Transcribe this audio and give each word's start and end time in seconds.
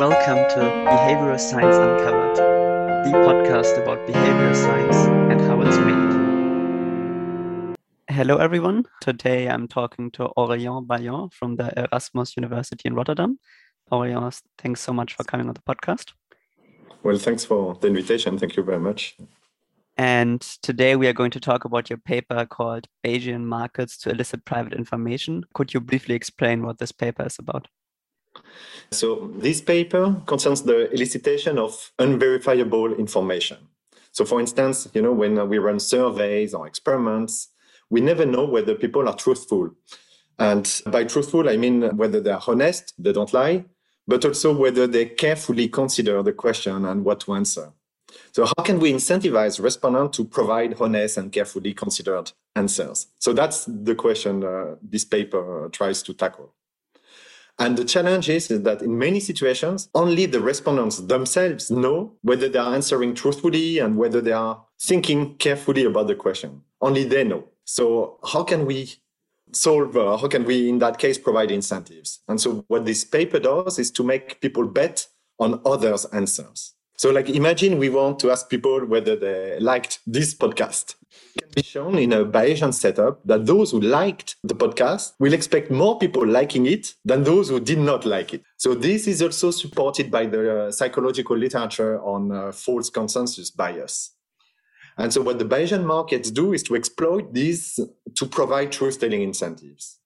Welcome 0.00 0.48
to 0.54 0.60
Behavioral 0.88 1.38
Science 1.38 1.76
Uncovered, 1.76 2.36
the 3.04 3.12
podcast 3.18 3.76
about 3.82 3.98
behavioral 4.08 4.56
science 4.56 4.96
and 5.30 5.38
how 5.42 5.60
it's 5.60 5.76
made. 5.76 7.76
Hello, 8.08 8.38
everyone. 8.38 8.86
Today 9.02 9.46
I'm 9.46 9.68
talking 9.68 10.10
to 10.12 10.30
Aurélien 10.38 10.86
Baillon 10.86 11.28
from 11.28 11.56
the 11.56 11.78
Erasmus 11.78 12.34
University 12.38 12.88
in 12.88 12.94
Rotterdam. 12.94 13.38
Aurélien, 13.92 14.40
thanks 14.56 14.80
so 14.80 14.94
much 14.94 15.12
for 15.12 15.24
coming 15.24 15.48
on 15.48 15.54
the 15.54 15.60
podcast. 15.60 16.14
Well, 17.02 17.18
thanks 17.18 17.44
for 17.44 17.74
the 17.74 17.88
invitation. 17.88 18.38
Thank 18.38 18.56
you 18.56 18.62
very 18.62 18.80
much. 18.80 19.18
And 19.98 20.40
today 20.62 20.96
we 20.96 21.08
are 21.08 21.12
going 21.12 21.32
to 21.32 21.40
talk 21.40 21.66
about 21.66 21.90
your 21.90 21.98
paper 21.98 22.46
called 22.46 22.88
Bayesian 23.04 23.44
Markets 23.44 23.98
to 23.98 24.08
Elicit 24.08 24.46
Private 24.46 24.72
Information. 24.72 25.44
Could 25.52 25.74
you 25.74 25.80
briefly 25.80 26.14
explain 26.14 26.62
what 26.62 26.78
this 26.78 26.90
paper 26.90 27.26
is 27.26 27.38
about? 27.38 27.68
So, 28.90 29.30
this 29.36 29.60
paper 29.60 30.20
concerns 30.26 30.62
the 30.62 30.88
elicitation 30.92 31.58
of 31.58 31.92
unverifiable 31.98 32.94
information. 32.98 33.58
So, 34.12 34.24
for 34.24 34.40
instance, 34.40 34.88
you 34.94 35.02
know, 35.02 35.12
when 35.12 35.48
we 35.48 35.58
run 35.58 35.78
surveys 35.78 36.54
or 36.54 36.66
experiments, 36.66 37.48
we 37.88 38.00
never 38.00 38.26
know 38.26 38.44
whether 38.44 38.74
people 38.74 39.08
are 39.08 39.16
truthful. 39.16 39.70
And 40.38 40.82
by 40.86 41.04
truthful, 41.04 41.48
I 41.48 41.56
mean 41.56 41.96
whether 41.96 42.20
they're 42.20 42.40
honest, 42.46 42.94
they 42.98 43.12
don't 43.12 43.32
lie, 43.32 43.64
but 44.08 44.24
also 44.24 44.56
whether 44.56 44.86
they 44.86 45.06
carefully 45.06 45.68
consider 45.68 46.22
the 46.22 46.32
question 46.32 46.84
and 46.84 47.04
what 47.04 47.20
to 47.20 47.34
answer. 47.34 47.72
So, 48.32 48.44
how 48.46 48.64
can 48.64 48.80
we 48.80 48.92
incentivize 48.92 49.62
respondents 49.62 50.16
to 50.16 50.24
provide 50.24 50.80
honest 50.80 51.16
and 51.18 51.30
carefully 51.30 51.74
considered 51.74 52.32
answers? 52.56 53.06
So, 53.18 53.32
that's 53.32 53.66
the 53.66 53.94
question 53.94 54.42
uh, 54.42 54.76
this 54.82 55.04
paper 55.04 55.66
uh, 55.66 55.68
tries 55.68 56.02
to 56.04 56.14
tackle. 56.14 56.54
And 57.60 57.76
the 57.76 57.84
challenge 57.84 58.30
is, 58.30 58.50
is 58.50 58.62
that 58.62 58.80
in 58.80 58.98
many 58.98 59.20
situations, 59.20 59.90
only 59.94 60.24
the 60.24 60.40
respondents 60.40 60.96
themselves 60.96 61.70
know 61.70 62.14
whether 62.22 62.48
they 62.48 62.58
are 62.58 62.74
answering 62.74 63.14
truthfully 63.14 63.78
and 63.78 63.98
whether 63.98 64.22
they 64.22 64.32
are 64.32 64.64
thinking 64.80 65.34
carefully 65.36 65.84
about 65.84 66.06
the 66.06 66.14
question. 66.14 66.62
Only 66.80 67.04
they 67.04 67.22
know. 67.22 67.44
So, 67.66 68.18
how 68.32 68.44
can 68.44 68.64
we 68.64 68.94
solve, 69.52 69.94
uh, 69.94 70.16
how 70.16 70.28
can 70.28 70.44
we, 70.44 70.70
in 70.70 70.78
that 70.78 70.98
case, 70.98 71.18
provide 71.18 71.50
incentives? 71.50 72.20
And 72.26 72.40
so, 72.40 72.64
what 72.68 72.86
this 72.86 73.04
paper 73.04 73.38
does 73.38 73.78
is 73.78 73.90
to 73.90 74.02
make 74.02 74.40
people 74.40 74.66
bet 74.66 75.06
on 75.38 75.60
others' 75.66 76.06
answers. 76.06 76.74
So, 77.00 77.08
like, 77.08 77.30
imagine 77.30 77.78
we 77.78 77.88
want 77.88 78.18
to 78.18 78.30
ask 78.30 78.50
people 78.50 78.84
whether 78.84 79.16
they 79.16 79.58
liked 79.58 80.00
this 80.06 80.34
podcast. 80.34 80.96
It 81.34 81.40
can 81.40 81.50
be 81.56 81.62
shown 81.62 81.96
in 81.96 82.12
a 82.12 82.26
Bayesian 82.26 82.74
setup 82.74 83.22
that 83.24 83.46
those 83.46 83.70
who 83.70 83.80
liked 83.80 84.36
the 84.44 84.54
podcast 84.54 85.14
will 85.18 85.32
expect 85.32 85.70
more 85.70 85.98
people 85.98 86.26
liking 86.26 86.66
it 86.66 86.96
than 87.02 87.24
those 87.24 87.48
who 87.48 87.58
did 87.58 87.78
not 87.78 88.04
like 88.04 88.34
it. 88.34 88.42
So, 88.58 88.74
this 88.74 89.06
is 89.06 89.22
also 89.22 89.50
supported 89.50 90.10
by 90.10 90.26
the 90.26 90.42
uh, 90.64 90.72
psychological 90.72 91.38
literature 91.38 91.98
on 92.02 92.32
uh, 92.32 92.52
false 92.52 92.90
consensus 92.90 93.50
bias. 93.50 94.10
And 94.98 95.10
so, 95.10 95.22
what 95.22 95.38
the 95.38 95.46
Bayesian 95.46 95.84
markets 95.84 96.30
do 96.30 96.52
is 96.52 96.62
to 96.64 96.74
exploit 96.76 97.32
these 97.32 97.80
to 98.14 98.26
provide 98.26 98.72
truth 98.72 99.00
telling 99.00 99.22
incentives. 99.22 99.99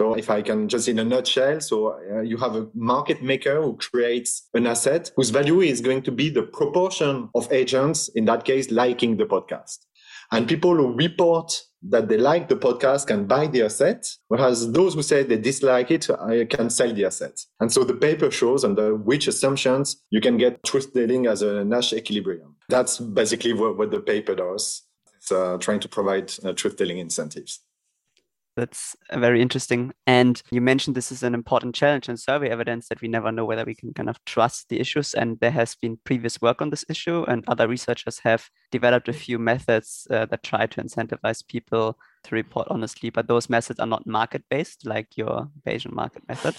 So 0.00 0.14
if 0.14 0.30
I 0.30 0.40
can 0.40 0.66
just 0.66 0.88
in 0.88 0.98
a 0.98 1.04
nutshell, 1.04 1.60
so 1.60 1.94
uh, 2.10 2.22
you 2.22 2.38
have 2.38 2.56
a 2.56 2.68
market 2.72 3.22
maker 3.22 3.60
who 3.60 3.76
creates 3.76 4.48
an 4.54 4.66
asset 4.66 5.10
whose 5.14 5.28
value 5.28 5.60
is 5.60 5.82
going 5.82 6.00
to 6.04 6.10
be 6.10 6.30
the 6.30 6.44
proportion 6.44 7.28
of 7.34 7.52
agents, 7.52 8.08
in 8.14 8.24
that 8.24 8.46
case, 8.46 8.70
liking 8.70 9.18
the 9.18 9.26
podcast. 9.26 9.76
And 10.32 10.48
people 10.48 10.74
who 10.74 10.94
report 10.94 11.52
that 11.82 12.08
they 12.08 12.16
like 12.16 12.48
the 12.48 12.56
podcast 12.56 13.08
can 13.08 13.26
buy 13.26 13.46
the 13.46 13.64
asset, 13.64 14.10
whereas 14.28 14.72
those 14.72 14.94
who 14.94 15.02
say 15.02 15.22
they 15.22 15.36
dislike 15.36 15.90
it 15.90 16.08
I 16.08 16.46
can 16.46 16.70
sell 16.70 16.94
the 16.94 17.04
asset. 17.04 17.38
And 17.60 17.70
so 17.70 17.84
the 17.84 17.92
paper 17.92 18.30
shows 18.30 18.64
under 18.64 18.94
which 18.94 19.28
assumptions 19.28 20.02
you 20.08 20.22
can 20.22 20.38
get 20.38 20.62
truth 20.62 20.94
telling 20.94 21.26
as 21.26 21.42
a 21.42 21.62
Nash 21.62 21.92
equilibrium. 21.92 22.56
That's 22.70 22.98
basically 22.98 23.52
what, 23.52 23.76
what 23.76 23.90
the 23.90 24.00
paper 24.00 24.34
does. 24.34 24.82
It's 25.18 25.30
uh, 25.30 25.58
trying 25.60 25.80
to 25.80 25.90
provide 25.90 26.32
uh, 26.42 26.54
truth 26.54 26.78
telling 26.78 26.96
incentives. 26.96 27.60
That's 28.60 28.94
very 29.14 29.40
interesting. 29.40 29.94
And 30.06 30.42
you 30.50 30.60
mentioned 30.60 30.94
this 30.94 31.10
is 31.10 31.22
an 31.22 31.32
important 31.32 31.74
challenge 31.74 32.10
in 32.10 32.18
survey 32.18 32.50
evidence 32.50 32.88
that 32.88 33.00
we 33.00 33.08
never 33.08 33.32
know 33.32 33.46
whether 33.46 33.64
we 33.64 33.74
can 33.74 33.94
kind 33.94 34.10
of 34.10 34.22
trust 34.26 34.68
the 34.68 34.78
issues. 34.78 35.14
And 35.14 35.40
there 35.40 35.50
has 35.50 35.74
been 35.74 35.98
previous 36.04 36.42
work 36.42 36.60
on 36.60 36.68
this 36.68 36.84
issue, 36.90 37.24
and 37.24 37.42
other 37.48 37.66
researchers 37.66 38.18
have 38.18 38.50
developed 38.70 39.08
a 39.08 39.14
few 39.14 39.38
methods 39.38 40.06
uh, 40.10 40.26
that 40.26 40.42
try 40.42 40.66
to 40.66 40.82
incentivize 40.82 41.46
people 41.48 41.96
to 42.24 42.34
report 42.34 42.66
honestly. 42.68 43.08
But 43.08 43.28
those 43.28 43.48
methods 43.48 43.80
are 43.80 43.86
not 43.86 44.06
market 44.06 44.44
based, 44.50 44.84
like 44.84 45.16
your 45.16 45.48
Bayesian 45.66 45.94
market 45.94 46.28
method. 46.28 46.54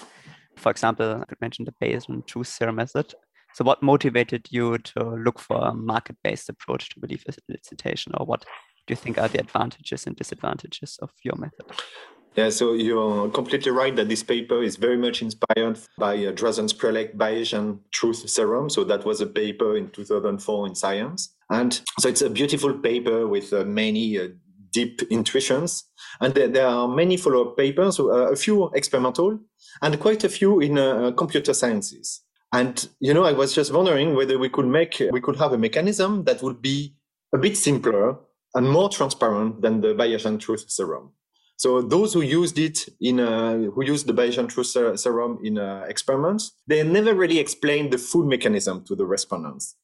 For 0.55 0.71
example, 0.71 1.21
I 1.21 1.25
could 1.25 1.39
mention 1.39 1.65
the 1.65 1.75
Bayesian 1.79 2.25
truth 2.25 2.47
serum 2.47 2.77
method. 2.77 3.13
So, 3.53 3.63
what 3.63 3.83
motivated 3.83 4.47
you 4.49 4.79
to 4.79 5.03
look 5.03 5.37
for 5.37 5.57
a 5.57 5.73
market 5.75 6.15
based 6.23 6.49
approach 6.49 6.89
to 6.89 6.99
belief 6.99 7.25
elicitation, 7.25 8.19
or 8.19 8.25
what 8.25 8.43
do 8.87 8.91
you 8.91 8.95
think 8.95 9.17
are 9.17 9.27
the 9.27 9.39
advantages 9.39 10.07
and 10.07 10.15
disadvantages 10.15 10.97
of 11.01 11.11
your 11.23 11.35
method? 11.37 11.65
Yeah, 12.35 12.49
so 12.49 12.73
you're 12.73 13.29
completely 13.29 13.71
right 13.71 13.93
that 13.97 14.07
this 14.07 14.23
paper 14.23 14.63
is 14.63 14.77
very 14.77 14.97
much 14.97 15.21
inspired 15.21 15.79
by 15.97 16.13
uh, 16.15 16.31
Drazen 16.31 16.73
Prelec's 16.77 17.15
Bayesian 17.15 17.79
Truth 17.91 18.29
Serum. 18.29 18.69
So 18.69 18.85
that 18.85 19.03
was 19.03 19.19
a 19.19 19.25
paper 19.25 19.75
in 19.75 19.89
2004 19.89 20.67
in 20.67 20.75
Science. 20.75 21.35
And 21.49 21.81
so 21.99 22.07
it's 22.07 22.21
a 22.21 22.29
beautiful 22.29 22.73
paper 22.73 23.27
with 23.27 23.51
uh, 23.51 23.65
many 23.65 24.17
uh, 24.17 24.29
deep 24.71 25.01
intuitions. 25.09 25.83
And 26.21 26.33
there, 26.33 26.47
there 26.47 26.67
are 26.67 26.87
many 26.87 27.17
follow-up 27.17 27.57
papers, 27.57 27.99
uh, 27.99 28.31
a 28.31 28.35
few 28.37 28.69
experimental 28.69 29.37
and 29.81 29.99
quite 29.99 30.23
a 30.23 30.29
few 30.29 30.61
in 30.61 30.77
uh, 30.77 31.11
computer 31.11 31.53
sciences. 31.53 32.21
And, 32.53 32.87
you 33.01 33.13
know, 33.13 33.25
I 33.25 33.33
was 33.33 33.53
just 33.53 33.73
wondering 33.73 34.15
whether 34.15 34.37
we 34.37 34.47
could 34.47 34.67
make, 34.67 35.01
we 35.11 35.21
could 35.21 35.35
have 35.37 35.51
a 35.51 35.57
mechanism 35.57 36.23
that 36.25 36.41
would 36.41 36.61
be 36.61 36.95
a 37.33 37.37
bit 37.37 37.57
simpler 37.57 38.17
and 38.55 38.69
more 38.69 38.89
transparent 38.89 39.61
than 39.61 39.81
the 39.81 39.93
Bayesian 39.93 40.39
truth 40.39 40.65
serum. 40.67 41.11
So 41.57 41.81
those 41.81 42.13
who 42.13 42.21
used 42.21 42.57
it 42.57 42.89
in 42.99 43.19
uh, 43.19 43.53
who 43.73 43.85
used 43.85 44.07
the 44.07 44.13
Bayesian 44.13 44.49
truth 44.49 44.99
serum 44.99 45.39
in 45.43 45.59
uh, 45.59 45.85
experiments, 45.87 46.53
they 46.67 46.83
never 46.83 47.13
really 47.13 47.37
explained 47.37 47.91
the 47.93 47.99
full 47.99 48.25
mechanism 48.25 48.83
to 48.85 48.95
the 48.95 49.05
respondents. 49.05 49.75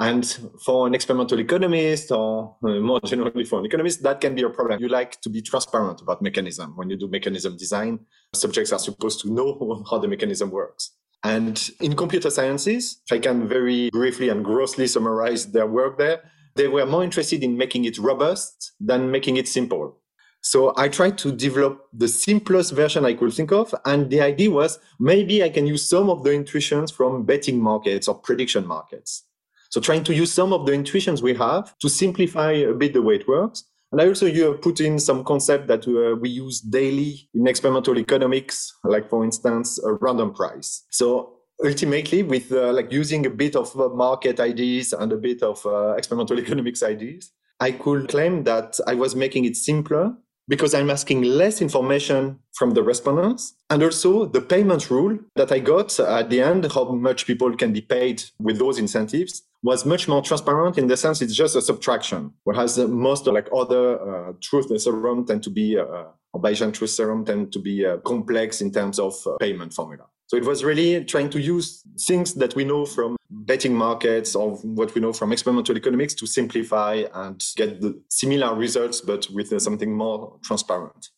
And 0.00 0.24
for 0.64 0.86
an 0.86 0.94
experimental 0.94 1.40
economist, 1.40 2.12
or 2.12 2.56
uh, 2.62 2.78
more 2.78 3.00
generally 3.00 3.44
for 3.44 3.58
an 3.58 3.66
economist, 3.66 4.02
that 4.04 4.20
can 4.20 4.34
be 4.34 4.42
a 4.42 4.50
problem. 4.50 4.80
You 4.80 4.88
like 4.88 5.20
to 5.22 5.28
be 5.28 5.42
transparent 5.42 6.00
about 6.02 6.22
mechanism. 6.22 6.76
When 6.76 6.88
you 6.88 6.96
do 6.96 7.08
mechanism 7.08 7.56
design, 7.56 8.00
subjects 8.32 8.72
are 8.72 8.78
supposed 8.78 9.20
to 9.22 9.32
know 9.32 9.82
how 9.90 9.98
the 9.98 10.08
mechanism 10.08 10.50
works. 10.50 10.92
And 11.24 11.60
in 11.80 11.96
computer 11.96 12.30
sciences, 12.30 13.02
if 13.06 13.16
I 13.16 13.18
can 13.18 13.48
very 13.48 13.90
briefly 13.90 14.28
and 14.28 14.44
grossly 14.44 14.86
summarize 14.86 15.50
their 15.50 15.66
work 15.66 15.98
there, 15.98 16.30
they 16.54 16.68
were 16.68 16.86
more 16.86 17.04
interested 17.04 17.42
in 17.42 17.56
making 17.56 17.84
it 17.84 17.98
robust 17.98 18.72
than 18.80 19.10
making 19.10 19.36
it 19.36 19.48
simple. 19.48 19.98
So 20.40 20.72
I 20.76 20.88
tried 20.88 21.18
to 21.18 21.32
develop 21.32 21.86
the 21.92 22.08
simplest 22.08 22.72
version 22.72 23.04
I 23.04 23.14
could 23.14 23.32
think 23.32 23.52
of. 23.52 23.74
And 23.84 24.08
the 24.08 24.20
idea 24.20 24.50
was 24.50 24.78
maybe 24.98 25.42
I 25.42 25.48
can 25.48 25.66
use 25.66 25.88
some 25.88 26.08
of 26.08 26.22
the 26.22 26.32
intuitions 26.32 26.90
from 26.90 27.24
betting 27.24 27.60
markets 27.60 28.08
or 28.08 28.14
prediction 28.14 28.66
markets. 28.66 29.24
So 29.70 29.80
trying 29.80 30.04
to 30.04 30.14
use 30.14 30.32
some 30.32 30.52
of 30.52 30.64
the 30.64 30.72
intuitions 30.72 31.22
we 31.22 31.34
have 31.34 31.76
to 31.80 31.88
simplify 31.88 32.52
a 32.52 32.72
bit 32.72 32.94
the 32.94 33.02
way 33.02 33.16
it 33.16 33.28
works. 33.28 33.64
And 33.90 34.00
I 34.00 34.06
also 34.06 34.54
put 34.54 34.80
in 34.80 34.98
some 34.98 35.24
concept 35.24 35.66
that 35.68 35.88
uh, 35.88 36.16
we 36.16 36.28
use 36.28 36.60
daily 36.60 37.28
in 37.34 37.46
experimental 37.46 37.98
economics, 37.98 38.74
like 38.84 39.08
for 39.08 39.24
instance, 39.24 39.82
a 39.82 39.94
random 39.94 40.34
price. 40.34 40.84
So 40.90 41.37
ultimately 41.64 42.22
with 42.22 42.52
uh, 42.52 42.72
like 42.72 42.92
using 42.92 43.26
a 43.26 43.30
bit 43.30 43.56
of 43.56 43.78
uh, 43.78 43.88
market 43.88 44.40
ideas 44.40 44.92
and 44.92 45.12
a 45.12 45.16
bit 45.16 45.42
of 45.42 45.64
uh, 45.66 45.94
experimental 45.96 46.38
economics 46.44 46.82
ideas 46.82 47.32
i 47.60 47.70
could 47.70 48.08
claim 48.08 48.44
that 48.44 48.78
i 48.86 48.94
was 48.94 49.14
making 49.14 49.44
it 49.44 49.56
simpler 49.56 50.14
because 50.46 50.72
i'm 50.74 50.90
asking 50.90 51.22
less 51.22 51.60
information 51.60 52.38
from 52.54 52.70
the 52.70 52.82
respondents 52.82 53.54
and 53.70 53.82
also 53.82 54.26
the 54.26 54.40
payment 54.40 54.90
rule 54.90 55.18
that 55.34 55.50
i 55.50 55.58
got 55.58 55.98
at 56.00 56.30
the 56.30 56.40
end 56.40 56.70
how 56.72 56.84
much 56.92 57.26
people 57.26 57.54
can 57.56 57.72
be 57.72 57.80
paid 57.80 58.22
with 58.38 58.58
those 58.58 58.78
incentives 58.78 59.42
was 59.62 59.84
much 59.84 60.06
more 60.06 60.22
transparent 60.22 60.78
in 60.78 60.86
the 60.86 60.96
sense 60.96 61.20
it's 61.20 61.34
just 61.34 61.56
a 61.56 61.62
subtraction 61.62 62.32
whereas 62.44 62.78
most 62.78 63.26
like 63.26 63.48
other 63.54 64.28
uh, 64.28 64.32
truth 64.40 64.80
serum 64.80 65.26
tend 65.26 65.42
to 65.42 65.50
be 65.50 65.76
uh, 65.76 66.04
Bayesian 66.36 66.72
truth 66.72 66.90
serum 66.90 67.24
tend 67.24 67.52
to 67.52 67.58
be 67.58 67.84
uh, 67.84 67.96
complex 67.98 68.60
in 68.60 68.70
terms 68.70 69.00
of 69.00 69.14
uh, 69.26 69.36
payment 69.38 69.72
formula 69.72 70.04
so 70.28 70.36
it 70.36 70.44
was 70.44 70.62
really 70.62 71.02
trying 71.06 71.30
to 71.30 71.40
use 71.40 71.82
things 71.98 72.34
that 72.34 72.54
we 72.54 72.62
know 72.62 72.84
from 72.84 73.16
betting 73.30 73.74
markets 73.74 74.36
or 74.36 74.56
what 74.56 74.94
we 74.94 75.00
know 75.00 75.14
from 75.14 75.32
experimental 75.32 75.74
economics 75.74 76.12
to 76.16 76.26
simplify 76.26 77.02
and 77.14 77.42
get 77.56 77.80
the 77.80 77.98
similar 78.10 78.54
results, 78.54 79.00
but 79.00 79.26
with 79.30 79.50
uh, 79.54 79.58
something 79.58 79.90
more 79.90 80.38
transparent. 80.44 81.08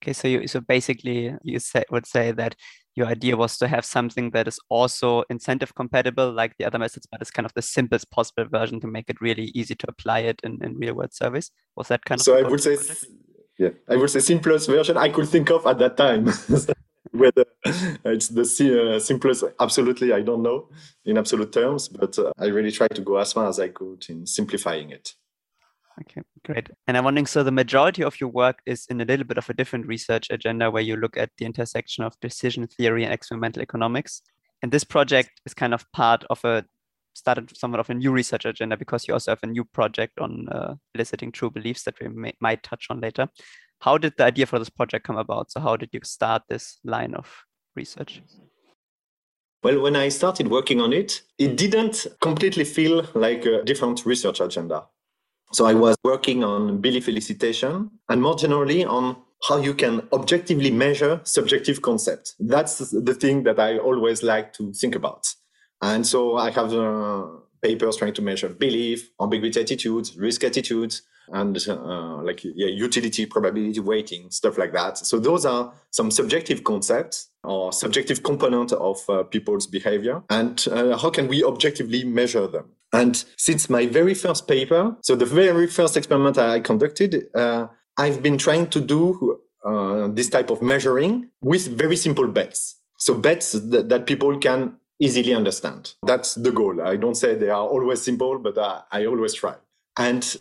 Okay, 0.00 0.12
so 0.12 0.28
you 0.28 0.46
so 0.46 0.60
basically 0.60 1.34
you 1.42 1.58
say, 1.58 1.82
would 1.90 2.06
say 2.06 2.30
that 2.30 2.54
your 2.94 3.08
idea 3.08 3.36
was 3.36 3.58
to 3.58 3.66
have 3.66 3.84
something 3.84 4.30
that 4.30 4.46
is 4.46 4.60
also 4.68 5.24
incentive 5.28 5.74
compatible 5.74 6.30
like 6.30 6.56
the 6.58 6.64
other 6.64 6.78
methods, 6.78 7.08
but 7.10 7.20
it's 7.20 7.32
kind 7.32 7.44
of 7.44 7.52
the 7.54 7.62
simplest 7.62 8.08
possible 8.12 8.44
version 8.44 8.78
to 8.80 8.86
make 8.86 9.10
it 9.10 9.20
really 9.20 9.50
easy 9.52 9.74
to 9.74 9.86
apply 9.88 10.20
it 10.20 10.40
in, 10.44 10.62
in 10.62 10.76
real 10.76 10.94
world 10.94 11.12
service. 11.12 11.50
Was 11.74 11.88
that 11.88 12.04
kind 12.04 12.20
of 12.20 12.24
so 12.24 12.38
I 12.38 12.48
would 12.48 12.60
say 12.60 12.76
yeah, 13.58 13.70
I 13.88 13.96
would 13.96 14.10
say 14.10 14.20
simplest 14.20 14.68
version 14.68 14.96
I 14.96 15.08
could 15.08 15.28
think 15.28 15.50
of 15.50 15.66
at 15.66 15.78
that 15.78 15.96
time. 15.96 16.30
Whether 17.12 17.44
it's 18.04 18.28
the 18.28 18.94
uh, 18.94 19.00
simplest, 19.00 19.44
absolutely, 19.58 20.12
I 20.12 20.22
don't 20.22 20.42
know 20.42 20.68
in 21.04 21.18
absolute 21.18 21.52
terms, 21.52 21.88
but 21.88 22.18
uh, 22.18 22.32
I 22.38 22.46
really 22.46 22.70
try 22.70 22.88
to 22.88 23.00
go 23.00 23.16
as 23.16 23.32
far 23.32 23.48
as 23.48 23.58
I 23.58 23.68
could 23.68 24.04
in 24.08 24.26
simplifying 24.26 24.90
it. 24.90 25.14
Okay, 26.02 26.22
great. 26.44 26.68
And 26.86 26.96
I'm 26.96 27.04
wondering 27.04 27.26
so 27.26 27.42
the 27.42 27.50
majority 27.50 28.02
of 28.02 28.20
your 28.20 28.30
work 28.30 28.60
is 28.64 28.86
in 28.88 29.00
a 29.00 29.04
little 29.04 29.26
bit 29.26 29.38
of 29.38 29.50
a 29.50 29.54
different 29.54 29.86
research 29.86 30.28
agenda 30.30 30.70
where 30.70 30.82
you 30.82 30.96
look 30.96 31.16
at 31.16 31.30
the 31.36 31.44
intersection 31.44 32.04
of 32.04 32.18
decision 32.20 32.66
theory 32.66 33.04
and 33.04 33.12
experimental 33.12 33.62
economics. 33.62 34.22
And 34.62 34.72
this 34.72 34.84
project 34.84 35.40
is 35.44 35.52
kind 35.52 35.74
of 35.74 35.90
part 35.92 36.24
of 36.30 36.44
a 36.44 36.64
started 37.14 37.54
somewhat 37.56 37.80
of 37.80 37.90
a 37.90 37.94
new 37.94 38.12
research 38.12 38.44
agenda 38.44 38.76
because 38.76 39.06
you 39.06 39.14
also 39.14 39.32
have 39.32 39.42
a 39.42 39.46
new 39.46 39.64
project 39.64 40.18
on 40.20 40.48
uh, 40.50 40.74
eliciting 40.94 41.32
true 41.32 41.50
beliefs 41.50 41.82
that 41.82 41.94
we 42.00 42.08
may, 42.08 42.32
might 42.40 42.62
touch 42.62 42.86
on 42.88 43.00
later. 43.00 43.28
How 43.80 43.98
did 43.98 44.14
the 44.16 44.24
idea 44.24 44.46
for 44.46 44.58
this 44.58 44.68
project 44.68 45.06
come 45.06 45.16
about? 45.16 45.50
So 45.50 45.60
how 45.60 45.76
did 45.76 45.90
you 45.92 46.00
start 46.04 46.42
this 46.48 46.78
line 46.84 47.14
of 47.14 47.44
research? 47.74 48.22
Well, 49.62 49.80
when 49.80 49.96
I 49.96 50.08
started 50.08 50.48
working 50.48 50.80
on 50.80 50.92
it, 50.92 51.22
it 51.38 51.56
didn't 51.56 52.06
completely 52.20 52.64
feel 52.64 53.06
like 53.14 53.44
a 53.44 53.62
different 53.62 54.06
research 54.06 54.40
agenda. 54.40 54.86
So 55.52 55.66
I 55.66 55.74
was 55.74 55.96
working 56.04 56.44
on 56.44 56.80
belief 56.80 57.06
elicitation 57.06 57.90
and 58.08 58.22
more 58.22 58.36
generally 58.36 58.84
on 58.84 59.16
how 59.48 59.56
you 59.56 59.74
can 59.74 60.06
objectively 60.12 60.70
measure 60.70 61.20
subjective 61.24 61.82
concepts. 61.82 62.36
That's 62.38 62.78
the 62.78 63.14
thing 63.14 63.44
that 63.44 63.58
I 63.58 63.78
always 63.78 64.22
like 64.22 64.52
to 64.54 64.72
think 64.72 64.94
about. 64.94 65.26
And 65.82 66.06
so 66.06 66.36
I 66.36 66.50
have 66.50 66.72
uh, 66.72 67.26
papers 67.62 67.96
trying 67.96 68.14
to 68.14 68.22
measure 68.22 68.50
belief, 68.50 69.10
ambiguity 69.20 69.60
attitudes, 69.60 70.16
risk 70.16 70.44
attitudes, 70.44 71.02
and 71.32 71.56
uh, 71.68 72.22
like 72.22 72.44
yeah, 72.44 72.66
utility, 72.66 73.26
probability 73.26 73.80
weighting, 73.80 74.30
stuff 74.30 74.58
like 74.58 74.72
that. 74.72 74.98
So 74.98 75.18
those 75.18 75.44
are 75.46 75.72
some 75.90 76.10
subjective 76.10 76.64
concepts 76.64 77.28
or 77.44 77.72
subjective 77.72 78.22
component 78.22 78.72
of 78.72 78.98
uh, 79.08 79.22
people's 79.24 79.66
behavior. 79.66 80.22
And 80.30 80.64
uh, 80.70 80.96
how 80.98 81.10
can 81.10 81.28
we 81.28 81.44
objectively 81.44 82.04
measure 82.04 82.46
them? 82.46 82.70
And 82.92 83.24
since 83.36 83.70
my 83.70 83.86
very 83.86 84.14
first 84.14 84.48
paper, 84.48 84.96
so 85.02 85.14
the 85.14 85.26
very 85.26 85.66
first 85.66 85.96
experiment 85.96 86.38
I 86.38 86.60
conducted, 86.60 87.26
uh, 87.34 87.68
I've 87.96 88.22
been 88.22 88.38
trying 88.38 88.68
to 88.68 88.80
do 88.80 89.40
uh, 89.64 90.08
this 90.08 90.28
type 90.28 90.50
of 90.50 90.62
measuring 90.62 91.28
with 91.40 91.68
very 91.68 91.96
simple 91.96 92.26
bets. 92.26 92.76
So 92.98 93.14
bets 93.14 93.52
that, 93.52 93.88
that 93.88 94.06
people 94.06 94.38
can 94.38 94.76
easily 94.98 95.34
understand. 95.34 95.94
That's 96.04 96.34
the 96.34 96.52
goal. 96.52 96.82
I 96.82 96.96
don't 96.96 97.14
say 97.14 97.34
they 97.34 97.50
are 97.50 97.66
always 97.66 98.02
simple, 98.02 98.38
but 98.38 98.58
I, 98.58 98.82
I 98.90 99.06
always 99.06 99.34
try. 99.34 99.54
And 99.96 100.36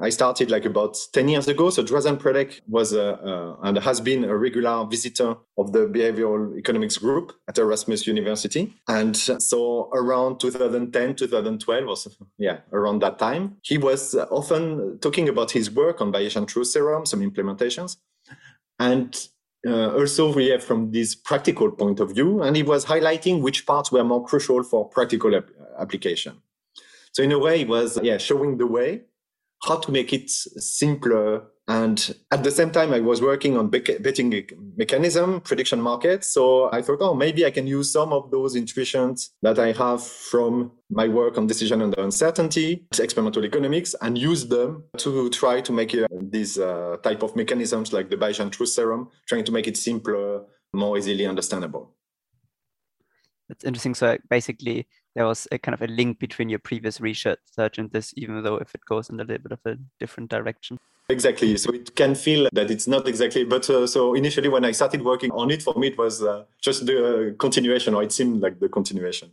I 0.00 0.10
started 0.10 0.50
like 0.50 0.64
about 0.64 0.96
10 1.12 1.28
years 1.28 1.48
ago. 1.48 1.70
So 1.70 1.82
Drazen 1.82 2.18
Prelec 2.18 2.60
was 2.68 2.92
a, 2.92 3.14
uh, 3.14 3.56
and 3.62 3.78
has 3.78 4.00
been 4.00 4.24
a 4.24 4.36
regular 4.36 4.86
visitor 4.86 5.36
of 5.58 5.72
the 5.72 5.86
behavioral 5.86 6.56
economics 6.56 6.98
group 6.98 7.32
at 7.48 7.58
Erasmus 7.58 8.06
University. 8.06 8.74
And 8.88 9.16
so 9.16 9.90
around 9.92 10.38
2010, 10.38 11.16
2012, 11.16 11.88
or 11.88 11.96
so, 11.96 12.10
yeah, 12.38 12.58
around 12.72 13.00
that 13.02 13.18
time, 13.18 13.56
he 13.62 13.78
was 13.78 14.14
often 14.14 14.98
talking 15.00 15.28
about 15.28 15.50
his 15.50 15.70
work 15.70 16.00
on 16.00 16.12
Bayesian 16.12 16.46
truth 16.46 16.68
serum, 16.68 17.06
some 17.06 17.20
implementations. 17.20 17.96
And 18.78 19.16
uh, 19.66 19.94
also 19.94 20.32
we 20.32 20.48
have 20.48 20.62
from 20.62 20.92
this 20.92 21.14
practical 21.14 21.72
point 21.72 21.98
of 21.98 22.14
view, 22.14 22.42
and 22.42 22.54
he 22.54 22.62
was 22.62 22.84
highlighting 22.84 23.40
which 23.40 23.66
parts 23.66 23.90
were 23.90 24.04
more 24.04 24.24
crucial 24.24 24.62
for 24.62 24.88
practical 24.88 25.34
ap- 25.34 25.50
application. 25.78 26.40
So 27.12 27.22
in 27.22 27.32
a 27.32 27.38
way, 27.38 27.58
he 27.58 27.64
was 27.64 27.98
yeah 28.02 28.18
showing 28.18 28.58
the 28.58 28.66
way 28.66 29.04
how 29.64 29.76
to 29.76 29.90
make 29.90 30.12
it 30.12 30.30
simpler. 30.30 31.42
And 31.68 32.14
at 32.30 32.44
the 32.44 32.50
same 32.52 32.70
time, 32.70 32.92
I 32.92 33.00
was 33.00 33.20
working 33.20 33.56
on 33.56 33.70
betting 33.70 34.46
mechanism, 34.76 35.40
prediction 35.40 35.80
markets. 35.80 36.32
So 36.32 36.70
I 36.72 36.80
thought, 36.80 36.98
oh, 37.00 37.14
maybe 37.14 37.44
I 37.44 37.50
can 37.50 37.66
use 37.66 37.90
some 37.90 38.12
of 38.12 38.30
those 38.30 38.54
intuitions 38.54 39.30
that 39.42 39.58
I 39.58 39.72
have 39.72 40.06
from 40.06 40.70
my 40.90 41.08
work 41.08 41.36
on 41.38 41.48
decision 41.48 41.82
under 41.82 42.00
uncertainty, 42.00 42.86
experimental 43.00 43.44
economics, 43.44 43.96
and 44.00 44.16
use 44.16 44.46
them 44.46 44.84
to 44.98 45.28
try 45.30 45.60
to 45.60 45.72
make 45.72 45.92
uh, 45.92 46.06
these 46.30 46.56
uh, 46.56 46.98
type 47.02 47.24
of 47.24 47.34
mechanisms 47.34 47.92
like 47.92 48.10
the 48.10 48.16
Bayesian 48.16 48.52
truth 48.52 48.68
serum, 48.68 49.08
trying 49.26 49.44
to 49.44 49.50
make 49.50 49.66
it 49.66 49.76
simpler, 49.76 50.44
more 50.72 50.96
easily 50.96 51.26
understandable. 51.26 51.96
That's 53.48 53.64
interesting. 53.64 53.94
So 53.94 54.18
basically, 54.28 54.86
there 55.14 55.26
was 55.26 55.46
a 55.52 55.58
kind 55.58 55.74
of 55.74 55.82
a 55.82 55.86
link 55.92 56.18
between 56.18 56.48
your 56.48 56.58
previous 56.58 57.00
research 57.00 57.38
and 57.78 57.90
this, 57.90 58.12
even 58.16 58.42
though 58.42 58.56
if 58.56 58.74
it 58.74 58.84
goes 58.84 59.08
in 59.08 59.20
a 59.20 59.24
little 59.24 59.42
bit 59.42 59.52
of 59.52 59.60
a 59.64 59.78
different 60.00 60.30
direction. 60.30 60.78
Exactly. 61.08 61.56
So 61.56 61.72
it 61.72 61.94
can 61.94 62.16
feel 62.16 62.48
that 62.52 62.70
it's 62.70 62.88
not 62.88 63.06
exactly, 63.06 63.44
but 63.44 63.70
uh, 63.70 63.86
so 63.86 64.14
initially 64.14 64.48
when 64.48 64.64
I 64.64 64.72
started 64.72 65.04
working 65.04 65.30
on 65.30 65.52
it, 65.52 65.62
for 65.62 65.74
me 65.74 65.88
it 65.88 65.98
was 65.98 66.22
uh, 66.22 66.44
just 66.60 66.84
the 66.84 67.36
continuation, 67.38 67.94
or 67.94 68.02
it 68.02 68.10
seemed 68.10 68.42
like 68.42 68.58
the 68.58 68.68
continuation. 68.68 69.30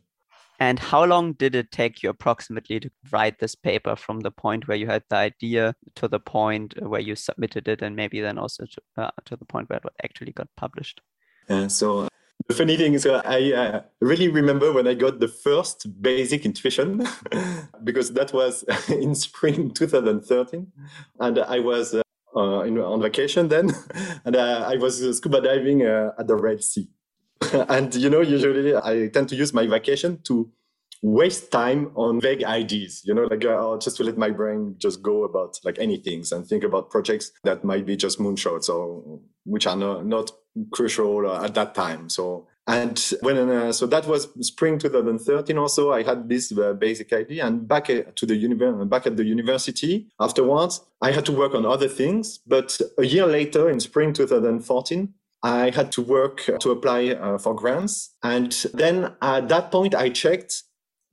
And 0.60 0.78
how 0.78 1.04
long 1.04 1.34
did 1.34 1.56
it 1.56 1.72
take 1.72 2.04
you 2.04 2.12
approximately 2.12 2.80
to 2.80 2.92
write 3.12 3.40
this 3.40 3.56
paper 3.56 3.96
from 3.96 4.20
the 4.20 4.30
point 4.30 4.68
where 4.68 4.78
you 4.78 4.86
had 4.86 5.04
the 5.10 5.16
idea 5.16 5.76
to 5.96 6.08
the 6.08 6.20
point 6.20 6.76
where 6.80 7.02
you 7.02 7.16
submitted 7.16 7.68
it, 7.68 7.82
and 7.82 7.96
maybe 7.96 8.22
then 8.22 8.38
also 8.38 8.66
to, 8.66 9.04
uh, 9.04 9.12
to 9.26 9.36
the 9.36 9.46
point 9.46 9.70
where 9.70 9.78
it 9.84 9.94
actually 10.04 10.32
got 10.32 10.48
published? 10.56 11.02
Uh, 11.50 11.68
so 11.68 12.08
the 12.48 12.54
funny 12.54 12.78
thing 12.78 12.94
is, 12.94 13.06
uh, 13.06 13.22
I 13.26 13.54
uh, 13.54 13.82
really 14.02 14.28
remember 14.28 14.72
when 14.72 14.88
I 14.88 14.94
got 14.94 15.20
the 15.20 15.28
first 15.28 16.02
basic 16.02 16.46
intuition, 16.46 17.08
because 17.84 18.12
that 18.14 18.34
was 18.34 18.64
in 18.90 19.16
spring 19.16 19.72
2013, 19.74 20.72
and 21.20 21.40
I 21.40 21.60
was 21.60 21.94
uh, 21.94 22.02
uh, 22.36 22.62
in, 22.62 22.78
on 22.80 23.02
vacation 23.02 23.48
then, 23.48 23.72
and 24.26 24.36
uh, 24.36 24.66
I 24.68 24.78
was 24.78 25.18
scuba 25.18 25.42
diving 25.42 25.86
uh, 25.86 26.12
at 26.18 26.28
the 26.28 26.36
Red 26.36 26.64
Sea. 26.64 26.88
and 27.70 27.94
you 27.96 28.10
know, 28.10 28.22
usually 28.22 28.76
I 28.76 29.08
tend 29.08 29.30
to 29.30 29.36
use 29.36 29.54
my 29.54 29.68
vacation 29.68 30.20
to 30.24 30.52
waste 31.04 31.52
time 31.52 31.92
on 31.96 32.22
vague 32.22 32.44
ideas, 32.46 33.02
you 33.04 33.14
know, 33.14 33.24
like 33.24 33.44
uh, 33.44 33.78
just 33.78 33.98
to 33.98 34.04
let 34.04 34.18
my 34.18 34.30
brain 34.30 34.76
just 34.78 35.02
go 35.02 35.26
about 35.26 35.60
like 35.66 35.78
any 35.78 35.98
things 35.98 36.32
and 36.32 36.48
think 36.48 36.64
about 36.64 36.90
projects 36.90 37.32
that 37.44 37.64
might 37.64 37.86
be 37.86 37.98
just 37.98 38.20
moonshots 38.20 38.70
or 38.70 39.20
which 39.44 39.68
are 39.68 39.76
not, 39.76 40.06
not 40.06 40.32
crucial 40.72 41.30
uh, 41.30 41.44
at 41.44 41.54
that 41.56 41.76
time. 41.76 42.10
So, 42.10 42.48
and 42.68 42.98
when, 43.22 43.38
uh, 43.38 43.74
so 43.74 43.86
that 43.88 44.08
was 44.08 44.30
spring 44.42 44.80
2013 44.80 45.58
also, 45.58 45.92
I 45.92 46.04
had 46.04 46.30
this 46.30 46.52
uh, 46.58 46.74
basic 46.74 47.12
idea 47.12 47.46
and 47.46 47.68
back 47.68 47.90
uh, 47.90 48.04
to 48.16 48.26
the 48.26 48.42
univer- 48.42 48.88
back 48.90 49.06
at 49.06 49.18
the 49.18 49.26
university 49.26 50.08
afterwards, 50.20 50.82
I 51.02 51.12
had 51.12 51.26
to 51.26 51.32
work 51.32 51.54
on 51.54 51.66
other 51.66 51.90
things. 51.90 52.40
But 52.48 52.80
a 52.98 53.06
year 53.06 53.26
later 53.26 53.70
in 53.70 53.80
spring 53.80 54.14
2014, 54.14 55.14
I 55.44 55.72
had 55.72 55.92
to 55.94 56.02
work 56.02 56.50
to 56.60 56.72
apply 56.72 57.10
uh, 57.10 57.38
for 57.38 57.54
grants. 57.54 58.16
And 58.24 58.54
then 58.74 59.12
at 59.22 59.50
that 59.50 59.72
point, 59.72 59.94
I 59.94 60.10
checked 60.10 60.64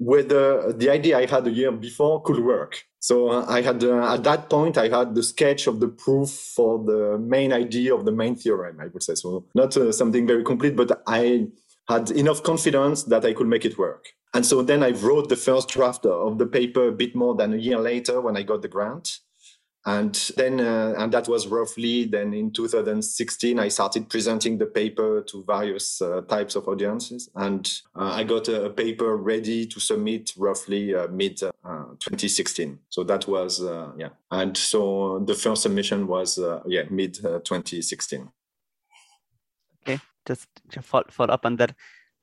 whether 0.00 0.72
the 0.72 0.88
idea 0.88 1.18
I 1.18 1.26
had 1.26 1.46
a 1.46 1.50
year 1.50 1.70
before 1.70 2.22
could 2.22 2.40
work. 2.42 2.84
So 3.00 3.28
uh, 3.28 3.44
I 3.46 3.60
had 3.60 3.84
uh, 3.84 4.14
at 4.14 4.24
that 4.24 4.48
point 4.48 4.78
I 4.78 4.88
had 4.88 5.14
the 5.14 5.22
sketch 5.22 5.66
of 5.66 5.78
the 5.78 5.88
proof 5.88 6.30
for 6.30 6.82
the 6.82 7.18
main 7.18 7.52
idea 7.52 7.94
of 7.94 8.06
the 8.06 8.12
main 8.12 8.34
theorem. 8.34 8.80
I 8.80 8.86
would 8.86 9.02
say 9.02 9.14
so, 9.14 9.44
not 9.54 9.76
uh, 9.76 9.92
something 9.92 10.26
very 10.26 10.42
complete, 10.42 10.74
but 10.74 11.02
I 11.06 11.48
had 11.86 12.10
enough 12.12 12.42
confidence 12.42 13.02
that 13.04 13.26
I 13.26 13.34
could 13.34 13.46
make 13.46 13.66
it 13.66 13.76
work. 13.78 14.06
And 14.32 14.46
so 14.46 14.62
then 14.62 14.82
I 14.82 14.90
wrote 14.90 15.28
the 15.28 15.36
first 15.36 15.68
draft 15.68 16.06
of 16.06 16.38
the 16.38 16.46
paper 16.46 16.88
a 16.88 16.92
bit 16.92 17.14
more 17.14 17.34
than 17.34 17.52
a 17.52 17.58
year 17.58 17.78
later 17.78 18.22
when 18.22 18.38
I 18.38 18.42
got 18.42 18.62
the 18.62 18.68
grant 18.68 19.18
and 19.86 20.30
then 20.36 20.60
uh, 20.60 20.94
and 20.98 21.12
that 21.12 21.26
was 21.26 21.46
roughly 21.46 22.04
then 22.04 22.34
in 22.34 22.50
2016 22.50 23.58
i 23.58 23.68
started 23.68 24.08
presenting 24.10 24.58
the 24.58 24.66
paper 24.66 25.22
to 25.22 25.42
various 25.44 26.02
uh, 26.02 26.20
types 26.22 26.54
of 26.54 26.68
audiences. 26.68 27.30
And 27.34 27.70
uh, 27.96 28.12
i 28.12 28.24
got 28.24 28.48
a, 28.48 28.64
a, 28.64 28.70
paper 28.70 29.16
ready 29.16 29.66
to 29.66 29.80
submit 29.80 30.32
roughly 30.36 30.94
uh, 30.94 31.08
mid 31.08 31.42
uh, 31.42 31.50
2016 31.98 32.78
so 32.90 33.04
that 33.04 33.26
was 33.26 33.62
uh, 33.62 33.92
yeah. 33.96 34.10
And 34.30 34.56
so 34.56 35.20
the 35.20 35.34
first 35.34 35.62
submission 35.62 36.06
was 36.06 36.38
yeah 36.66 36.82
mid 36.90 37.14
2016 37.14 38.30
okay. 39.82 39.98
Just 40.26 40.48
to 40.72 40.82
follow, 40.82 41.32
up 41.32 41.46
on 41.46 41.56
that 41.56 41.74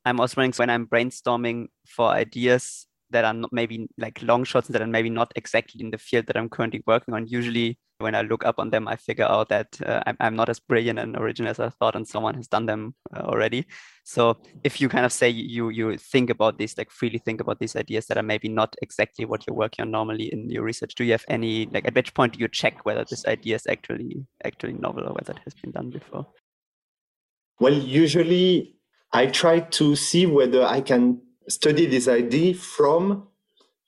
i'm 0.05 0.19
also 0.19 0.39
wondering 0.39 0.53
when 0.57 0.69
i'm 0.69 0.85
brainstorming 0.85 1.67
for 1.85 2.09
ideas 2.09 2.86
that 3.11 3.25
are 3.25 3.33
not 3.33 3.51
maybe 3.53 3.87
like 3.97 4.21
long 4.21 4.43
shots 4.43 4.67
that 4.67 4.81
are 4.81 4.87
maybe 4.87 5.09
not 5.09 5.31
exactly 5.35 5.81
in 5.81 5.91
the 5.91 5.97
field 5.97 6.27
that 6.27 6.37
I'm 6.37 6.49
currently 6.49 6.83
working 6.85 7.13
on. 7.13 7.27
Usually, 7.27 7.77
when 7.99 8.13
I 8.13 8.21
look 8.21 8.45
up 8.45 8.59
on 8.59 8.69
them, 8.69 8.87
I 8.87 8.95
figure 8.95 9.25
out 9.25 9.49
that 9.49 9.79
uh, 9.83 10.03
I'm, 10.05 10.17
I'm 10.19 10.35
not 10.35 10.49
as 10.49 10.59
brilliant 10.59 10.99
and 10.99 11.15
original 11.17 11.49
as 11.49 11.59
I 11.59 11.69
thought, 11.69 11.95
and 11.95 12.07
someone 12.07 12.35
has 12.35 12.47
done 12.47 12.65
them 12.65 12.93
uh, 13.15 13.21
already. 13.21 13.65
So, 14.03 14.37
if 14.63 14.79
you 14.79 14.89
kind 14.89 15.05
of 15.05 15.11
say 15.11 15.29
you 15.29 15.69
you 15.69 15.97
think 15.97 16.29
about 16.29 16.57
these, 16.57 16.77
like 16.77 16.91
freely 16.91 17.17
think 17.19 17.41
about 17.41 17.59
these 17.59 17.75
ideas 17.75 18.07
that 18.07 18.17
are 18.17 18.23
maybe 18.23 18.49
not 18.49 18.75
exactly 18.81 19.25
what 19.25 19.45
you're 19.47 19.55
working 19.55 19.83
on 19.83 19.91
normally 19.91 20.31
in 20.31 20.49
your 20.49 20.63
research, 20.63 20.95
do 20.95 21.03
you 21.03 21.13
have 21.13 21.25
any 21.29 21.67
like 21.67 21.87
at 21.87 21.95
which 21.95 22.13
point 22.13 22.33
do 22.33 22.39
you 22.39 22.47
check 22.47 22.85
whether 22.85 23.05
this 23.09 23.25
idea 23.25 23.55
is 23.55 23.67
actually 23.67 24.25
actually 24.43 24.73
novel 24.73 25.07
or 25.07 25.13
whether 25.13 25.33
it 25.33 25.39
has 25.43 25.53
been 25.55 25.71
done 25.71 25.89
before? 25.89 26.27
Well, 27.59 27.73
usually 27.73 28.75
I 29.11 29.27
try 29.27 29.61
to 29.61 29.95
see 29.95 30.25
whether 30.25 30.63
I 30.63 30.81
can 30.81 31.21
study 31.47 31.85
this 31.85 32.07
idea 32.07 32.53
from 32.53 33.27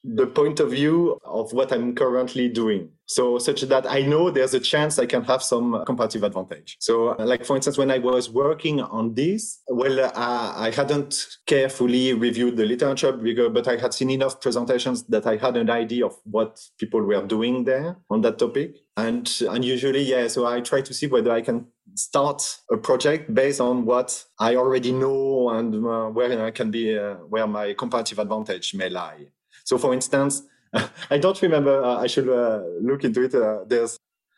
the 0.04 0.28
point 0.28 0.60
of 0.60 0.72
view 0.72 1.20
of 1.26 1.52
what 1.52 1.74
I'm 1.74 1.94
currently 1.94 2.48
doing. 2.48 2.90
So 3.06 3.38
such 3.38 3.62
that 3.64 3.90
I 3.90 4.02
know 4.02 4.30
there's 4.30 4.54
a 4.54 4.60
chance 4.60 4.98
I 4.98 5.06
can 5.06 5.24
have 5.24 5.44
some 5.44 5.84
comparative 5.86 6.24
advantage. 6.24 6.78
So 6.80 7.16
like, 7.20 7.44
for 7.44 7.56
instance, 7.56 7.78
when 7.78 7.92
I 7.92 7.98
was 7.98 8.30
working 8.30 8.80
on 8.80 9.14
this, 9.16 9.62
well, 9.68 10.00
uh, 10.00 10.54
I 10.56 10.72
hadn't 10.74 11.26
carefully 11.48 12.14
reviewed 12.14 12.56
the 12.56 12.66
literature, 12.66 13.12
but 13.12 13.68
I 13.68 13.78
had 13.78 13.94
seen 13.94 14.12
enough 14.12 14.40
presentations 14.40 15.04
that 15.08 15.26
I 15.26 15.38
had 15.38 15.58
an 15.58 15.70
idea 15.70 16.06
of 16.06 16.16
what 16.24 16.62
people 16.78 17.02
were 17.02 17.26
doing 17.26 17.66
there 17.66 17.98
on 18.10 18.22
that 18.22 18.38
topic. 18.40 18.78
And, 18.96 19.30
and 19.50 19.66
usually, 19.66 20.04
yeah, 20.04 20.28
so 20.28 20.46
I 20.46 20.62
try 20.62 20.82
to 20.82 20.94
see 20.94 21.08
whether 21.08 21.32
I 21.32 21.42
can 21.42 21.68
start 21.96 22.60
a 22.72 22.78
project 22.78 23.34
based 23.34 23.62
on 23.62 23.86
what 23.86 24.24
I 24.40 24.56
already 24.56 24.92
know 24.92 25.50
and 25.50 25.76
uh, 25.76 26.08
where 26.08 26.46
I 26.46 26.52
can 26.52 26.72
be, 26.72 26.98
uh, 26.98 27.16
where 27.16 27.48
my 27.48 27.74
comparative 27.74 28.20
advantage 28.20 28.74
may 28.74 28.90
lie. 28.90 29.28
So 29.66 29.78
for 29.78 29.94
instance, 29.94 30.44
I 31.10 31.18
don't 31.18 31.42
remember. 31.42 31.84
Uh, 31.84 31.98
I 31.98 32.08
should 32.08 32.30
uh, 32.30 32.62
look 32.82 33.04
into 33.04 33.24
it. 33.24 33.36
Uh, 33.36 33.66
there's, 33.68 33.98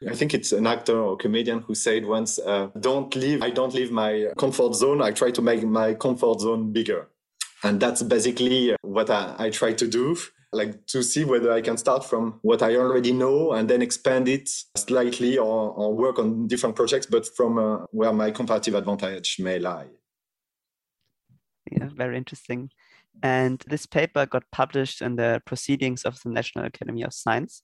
I 0.09 0.15
think 0.15 0.33
it's 0.33 0.51
an 0.51 0.65
actor 0.65 0.97
or 0.97 1.17
comedian 1.17 1.61
who 1.61 1.75
said 1.75 2.05
once, 2.05 2.39
uh, 2.39 2.69
"Don't 2.79 3.15
leave. 3.15 3.43
I 3.43 3.49
don't 3.49 3.73
leave 3.73 3.91
my 3.91 4.27
comfort 4.37 4.75
zone. 4.75 5.01
I 5.01 5.11
try 5.11 5.31
to 5.31 5.41
make 5.41 5.63
my 5.63 5.93
comfort 5.93 6.41
zone 6.41 6.71
bigger." 6.71 7.09
And 7.63 7.79
that's 7.79 8.01
basically 8.01 8.75
what 8.81 9.09
I, 9.09 9.35
I 9.37 9.49
try 9.51 9.73
to 9.73 9.87
do, 9.87 10.17
like 10.53 10.85
to 10.87 11.01
see 11.01 11.23
whether 11.23 11.51
I 11.51 11.61
can 11.61 11.77
start 11.77 12.03
from 12.05 12.39
what 12.41 12.61
I 12.61 12.75
already 12.75 13.13
know 13.13 13.53
and 13.53 13.69
then 13.69 13.81
expand 13.81 14.27
it 14.27 14.49
slightly 14.75 15.37
or, 15.37 15.71
or 15.71 15.93
work 15.93 16.19
on 16.19 16.47
different 16.47 16.75
projects, 16.75 17.05
but 17.05 17.25
from 17.25 17.57
uh, 17.57 17.85
where 17.91 18.11
my 18.11 18.31
comparative 18.31 18.75
advantage 18.75 19.37
may 19.39 19.59
lie. 19.59 19.87
Yeah, 21.71 21.89
very 21.95 22.17
interesting. 22.17 22.69
And 23.23 23.63
this 23.67 23.85
paper 23.85 24.25
got 24.25 24.43
published 24.51 25.01
in 25.01 25.15
the 25.15 25.41
Proceedings 25.45 26.03
of 26.03 26.21
the 26.21 26.29
National 26.29 26.65
Academy 26.65 27.03
of 27.03 27.13
Science. 27.13 27.61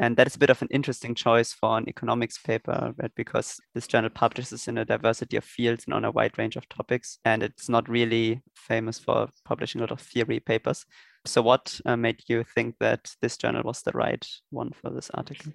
And 0.00 0.16
that 0.16 0.28
is 0.28 0.36
a 0.36 0.38
bit 0.38 0.50
of 0.50 0.62
an 0.62 0.68
interesting 0.70 1.14
choice 1.14 1.52
for 1.52 1.76
an 1.76 1.88
economics 1.88 2.38
paper, 2.38 2.94
right? 2.98 3.10
Because 3.16 3.56
this 3.74 3.88
journal 3.88 4.10
publishes 4.10 4.68
in 4.68 4.78
a 4.78 4.84
diversity 4.84 5.36
of 5.36 5.44
fields 5.44 5.84
and 5.86 5.94
on 5.94 6.04
a 6.04 6.10
wide 6.12 6.38
range 6.38 6.54
of 6.54 6.68
topics. 6.68 7.18
And 7.24 7.42
it's 7.42 7.68
not 7.68 7.88
really 7.88 8.42
famous 8.54 8.98
for 8.98 9.28
publishing 9.44 9.80
a 9.80 9.84
lot 9.84 9.90
of 9.90 10.00
theory 10.00 10.38
papers. 10.38 10.84
So, 11.24 11.42
what 11.42 11.80
uh, 11.84 11.96
made 11.96 12.22
you 12.28 12.44
think 12.44 12.76
that 12.80 13.14
this 13.20 13.36
journal 13.36 13.62
was 13.64 13.82
the 13.82 13.92
right 13.92 14.26
one 14.50 14.70
for 14.72 14.90
this 14.90 15.10
article? 15.14 15.52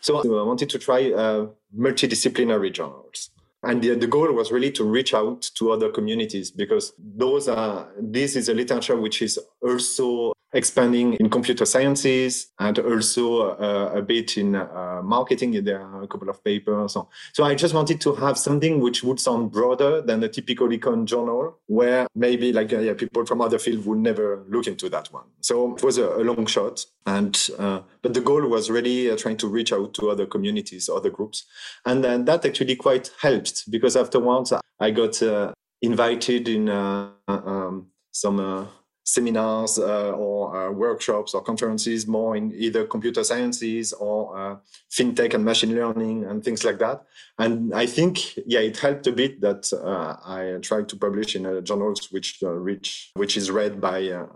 So, 0.00 0.18
I 0.18 0.42
wanted 0.44 0.70
to 0.70 0.78
try 0.78 1.12
uh, 1.12 1.46
multidisciplinary 1.76 2.72
journals. 2.72 3.30
And 3.62 3.82
the, 3.82 3.94
the 3.96 4.06
goal 4.06 4.32
was 4.32 4.52
really 4.52 4.70
to 4.72 4.84
reach 4.84 5.14
out 5.14 5.42
to 5.56 5.72
other 5.72 5.90
communities 5.90 6.50
because 6.50 6.92
those 6.96 7.48
are, 7.48 7.88
this 8.00 8.36
is 8.36 8.48
a 8.48 8.54
literature 8.54 8.96
which 8.96 9.20
is 9.20 9.38
also 9.60 10.32
expanding 10.52 11.14
in 11.14 11.28
computer 11.28 11.66
sciences 11.66 12.48
and 12.58 12.78
also 12.78 13.50
uh, 13.50 13.92
a 13.94 14.02
bit 14.02 14.38
in 14.38 14.54
uh, 14.54 15.00
marketing. 15.04 15.62
There 15.62 15.80
are 15.80 16.02
a 16.02 16.06
couple 16.06 16.28
of 16.28 16.42
papers. 16.42 16.94
So, 16.94 17.08
so 17.32 17.44
I 17.44 17.54
just 17.54 17.74
wanted 17.74 18.00
to 18.02 18.14
have 18.14 18.38
something 18.38 18.80
which 18.80 19.02
would 19.04 19.20
sound 19.20 19.52
broader 19.52 20.00
than 20.00 20.22
a 20.22 20.28
typical 20.28 20.68
econ 20.68 21.04
journal, 21.04 21.58
where 21.66 22.06
maybe 22.14 22.52
like 22.52 22.72
uh, 22.72 22.78
yeah, 22.78 22.94
people 22.94 23.26
from 23.26 23.40
other 23.40 23.58
fields 23.58 23.86
would 23.86 23.98
never 23.98 24.44
look 24.48 24.66
into 24.66 24.88
that 24.88 25.12
one. 25.12 25.24
So 25.40 25.74
it 25.76 25.82
was 25.82 25.98
a, 25.98 26.08
a 26.08 26.24
long 26.24 26.46
shot, 26.46 26.84
and 27.06 27.38
uh, 27.58 27.80
but 28.02 28.14
the 28.14 28.20
goal 28.20 28.46
was 28.48 28.70
really 28.70 29.10
uh, 29.10 29.16
trying 29.16 29.36
to 29.38 29.48
reach 29.48 29.72
out 29.72 29.94
to 29.94 30.10
other 30.10 30.26
communities, 30.26 30.88
other 30.88 31.10
groups, 31.10 31.44
and 31.84 32.02
then 32.02 32.24
that 32.24 32.46
actually 32.46 32.76
quite 32.76 33.10
helped 33.20 33.70
because 33.70 33.96
afterwards 33.96 34.52
I 34.80 34.90
got 34.90 35.22
uh, 35.22 35.52
invited 35.82 36.48
in 36.48 36.68
um, 36.68 37.86
some 38.12 38.68
seminars 39.08 39.78
uh, 39.78 40.10
or 40.10 40.54
uh, 40.54 40.70
workshops 40.70 41.32
or 41.32 41.40
conferences 41.40 42.06
more 42.06 42.36
in 42.36 42.52
either 42.54 42.86
computer 42.86 43.24
sciences 43.24 43.94
or 43.94 44.38
uh, 44.38 44.56
fintech 44.90 45.32
and 45.32 45.42
machine 45.42 45.74
learning 45.74 46.26
and 46.26 46.44
things 46.44 46.62
like 46.62 46.78
that. 46.78 47.06
And 47.38 47.72
I 47.74 47.86
think, 47.86 48.36
yeah, 48.46 48.60
it 48.60 48.76
helped 48.76 49.06
a 49.06 49.12
bit 49.12 49.40
that 49.40 49.72
uh, 49.72 50.16
I 50.22 50.58
tried 50.60 50.90
to 50.90 50.96
publish 50.96 51.36
in 51.36 51.46
uh, 51.46 51.62
journals 51.62 52.12
which 52.12 52.38
uh, 52.42 52.50
reach, 52.50 53.10
which 53.14 53.38
is 53.38 53.50
read 53.50 53.80
by 53.80 54.26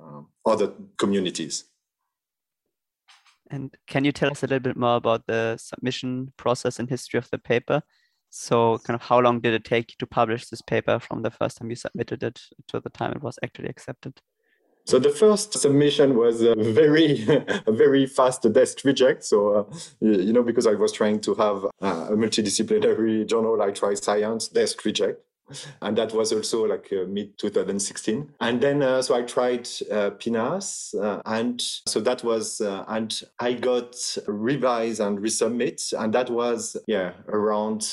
other 0.46 0.72
communities. 0.96 1.64
And 3.50 3.76
can 3.86 4.06
you 4.06 4.12
tell 4.12 4.30
us 4.30 4.42
a 4.42 4.46
little 4.46 4.66
bit 4.70 4.78
more 4.78 4.96
about 4.96 5.26
the 5.26 5.58
submission 5.58 6.32
process 6.38 6.78
and 6.78 6.88
history 6.88 7.18
of 7.18 7.28
the 7.30 7.36
paper? 7.36 7.82
So, 8.30 8.78
kind 8.78 8.94
of, 8.94 9.02
how 9.02 9.20
long 9.20 9.40
did 9.40 9.52
it 9.52 9.64
take 9.64 9.88
to 9.98 10.06
publish 10.06 10.48
this 10.48 10.62
paper 10.62 10.98
from 10.98 11.20
the 11.20 11.30
first 11.30 11.58
time 11.58 11.68
you 11.68 11.76
submitted 11.76 12.22
it 12.22 12.40
to 12.68 12.80
the 12.80 12.88
time 12.88 13.12
it 13.12 13.22
was 13.22 13.38
actually 13.42 13.68
accepted? 13.68 14.22
So 14.84 14.98
the 14.98 15.10
first 15.10 15.52
submission 15.54 16.16
was 16.16 16.42
a 16.42 16.54
very, 16.54 17.24
a 17.66 17.72
very 17.72 18.06
fast 18.06 18.50
desk 18.52 18.84
reject. 18.84 19.24
So, 19.24 19.54
uh, 19.54 19.76
you 20.00 20.32
know, 20.32 20.42
because 20.42 20.66
I 20.66 20.74
was 20.74 20.92
trying 20.92 21.20
to 21.20 21.34
have 21.34 21.64
uh, 21.80 22.08
a 22.10 22.16
multidisciplinary 22.16 23.26
journal, 23.26 23.60
I 23.62 23.70
tried 23.70 23.98
science, 23.98 24.48
desk 24.48 24.84
reject. 24.84 25.20
And 25.80 25.98
that 25.98 26.12
was 26.14 26.32
also 26.32 26.64
like 26.64 26.92
uh, 26.92 27.04
mid 27.06 27.36
2016. 27.38 28.32
And 28.40 28.60
then, 28.60 28.82
uh, 28.82 29.02
so 29.02 29.14
I 29.14 29.22
tried 29.22 29.68
uh, 29.90 30.10
PNAS. 30.12 30.94
Uh, 31.00 31.20
and 31.26 31.60
so 31.60 32.00
that 32.00 32.24
was, 32.24 32.60
and 32.60 33.22
I 33.38 33.54
got 33.54 33.94
revise 34.26 35.00
and 35.00 35.18
resubmit. 35.18 35.92
And 35.98 36.12
that 36.14 36.30
was, 36.30 36.76
yeah, 36.86 37.12
around 37.28 37.86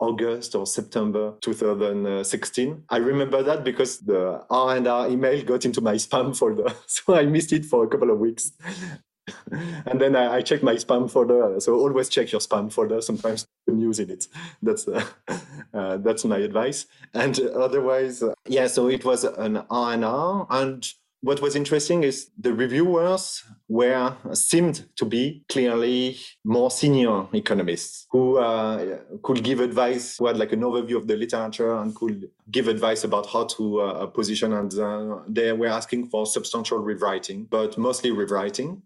August 0.00 0.54
or 0.54 0.66
September 0.66 1.34
2016. 1.40 2.84
I 2.88 2.96
remember 2.98 3.42
that 3.42 3.64
because 3.64 3.98
the 3.98 4.44
R&R 4.50 5.08
email 5.08 5.44
got 5.44 5.64
into 5.64 5.80
my 5.80 5.94
spam 5.94 6.36
folder. 6.36 6.72
So 6.86 7.14
I 7.14 7.26
missed 7.26 7.52
it 7.52 7.64
for 7.64 7.84
a 7.84 7.88
couple 7.88 8.10
of 8.10 8.18
weeks. 8.18 8.52
and 9.50 10.00
then 10.00 10.16
I, 10.16 10.36
I 10.36 10.42
checked 10.42 10.62
my 10.62 10.74
spam 10.74 11.10
folder. 11.10 11.60
So 11.60 11.74
always 11.74 12.08
check 12.08 12.32
your 12.32 12.40
spam 12.40 12.72
folder. 12.72 13.00
Sometimes 13.00 13.46
the 13.66 13.72
news 13.72 13.98
in 13.98 14.10
it. 14.10 14.26
That's 14.62 14.88
uh, 14.88 15.04
uh, 15.74 15.96
that's 15.98 16.24
my 16.24 16.38
advice. 16.38 16.86
And 17.14 17.38
otherwise, 17.40 18.22
uh, 18.22 18.34
yeah. 18.46 18.66
So 18.66 18.88
it 18.88 19.04
was 19.04 19.24
an 19.24 19.62
R&R, 19.70 20.46
and 20.50 20.92
what 21.20 21.42
was 21.42 21.56
interesting 21.56 22.04
is 22.04 22.30
the 22.38 22.52
reviewers 22.52 23.42
were 23.66 24.16
seemed 24.34 24.86
to 24.96 25.04
be 25.04 25.42
clearly 25.48 26.16
more 26.44 26.70
senior 26.70 27.26
economists 27.32 28.06
who 28.10 28.38
uh, 28.38 28.98
could 29.22 29.42
give 29.42 29.58
advice, 29.58 30.16
who 30.18 30.26
had 30.26 30.38
like 30.38 30.52
an 30.52 30.60
overview 30.60 30.96
of 30.96 31.08
the 31.08 31.16
literature 31.16 31.74
and 31.74 31.94
could 31.94 32.30
give 32.50 32.68
advice 32.68 33.02
about 33.02 33.26
how 33.26 33.44
to 33.44 33.80
uh, 33.80 34.06
position. 34.06 34.52
And 34.52 34.72
uh, 34.78 35.18
they 35.28 35.52
were 35.52 35.66
asking 35.66 36.08
for 36.08 36.24
substantial 36.24 36.78
rewriting, 36.78 37.46
but 37.50 37.76
mostly 37.76 38.12
rewriting. 38.12 38.82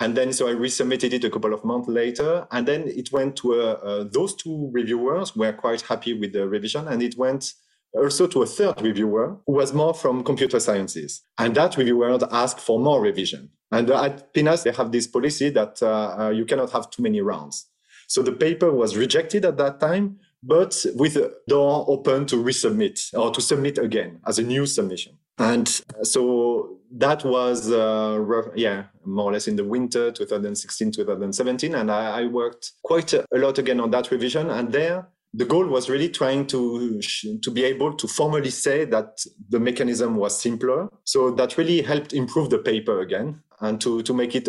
And 0.00 0.16
then, 0.16 0.32
so 0.32 0.48
I 0.48 0.52
resubmitted 0.52 1.12
it 1.12 1.24
a 1.24 1.30
couple 1.30 1.54
of 1.54 1.64
months 1.64 1.88
later, 1.88 2.46
and 2.50 2.66
then 2.66 2.88
it 2.88 3.12
went 3.12 3.36
to 3.36 3.54
uh, 3.54 3.64
uh, 3.64 4.04
those 4.10 4.34
two 4.34 4.68
reviewers 4.72 5.36
were 5.36 5.52
quite 5.52 5.82
happy 5.82 6.14
with 6.14 6.32
the 6.32 6.48
revision, 6.48 6.88
and 6.88 7.00
it 7.00 7.16
went 7.16 7.54
also 7.94 8.26
to 8.26 8.42
a 8.42 8.46
third 8.46 8.80
reviewer 8.82 9.36
who 9.46 9.52
was 9.52 9.72
more 9.72 9.94
from 9.94 10.24
computer 10.24 10.60
sciences. 10.60 11.22
And 11.38 11.54
that 11.54 11.76
reviewer 11.76 12.18
asked 12.30 12.60
for 12.60 12.78
more 12.78 13.00
revision. 13.00 13.50
And 13.70 13.90
at 13.90 14.32
PNAS, 14.34 14.64
they 14.64 14.72
have 14.72 14.92
this 14.92 15.06
policy 15.06 15.50
that 15.50 15.82
uh, 15.82 16.16
uh, 16.18 16.30
you 16.30 16.44
cannot 16.44 16.70
have 16.72 16.90
too 16.90 17.02
many 17.02 17.20
rounds. 17.20 17.66
So 18.06 18.22
the 18.22 18.32
paper 18.32 18.70
was 18.70 18.96
rejected 18.96 19.44
at 19.44 19.56
that 19.56 19.80
time, 19.80 20.18
but 20.42 20.84
with 20.94 21.16
a 21.16 21.32
door 21.48 21.84
open 21.88 22.26
to 22.26 22.36
resubmit 22.36 23.12
or 23.18 23.30
to 23.30 23.40
submit 23.40 23.78
again 23.78 24.20
as 24.26 24.38
a 24.38 24.42
new 24.42 24.66
submission. 24.66 25.18
And 25.38 25.68
so 26.02 26.78
that 26.92 27.24
was, 27.24 27.70
uh, 27.72 28.24
yeah, 28.54 28.84
more 29.04 29.30
or 29.30 29.32
less 29.32 29.48
in 29.48 29.56
the 29.56 29.64
winter 29.64 30.12
2016, 30.12 30.92
2017. 30.92 31.74
And 31.74 31.90
I, 31.90 32.20
I 32.20 32.26
worked 32.26 32.72
quite 32.84 33.12
a, 33.14 33.24
a 33.34 33.38
lot 33.38 33.58
again 33.58 33.80
on 33.80 33.90
that 33.90 34.10
revision. 34.10 34.50
And 34.50 34.70
there, 34.70 35.08
the 35.36 35.44
goal 35.44 35.66
was 35.66 35.90
really 35.90 36.08
trying 36.08 36.46
to 36.46 37.00
to 37.42 37.50
be 37.50 37.64
able 37.64 37.94
to 37.94 38.06
formally 38.06 38.50
say 38.50 38.84
that 38.84 39.24
the 39.48 39.58
mechanism 39.58 40.16
was 40.16 40.40
simpler. 40.40 40.88
So 41.04 41.30
that 41.32 41.58
really 41.58 41.82
helped 41.82 42.12
improve 42.12 42.50
the 42.50 42.58
paper 42.58 43.00
again 43.00 43.42
and 43.60 43.80
to 43.80 44.02
to 44.02 44.14
make 44.14 44.36
it 44.36 44.48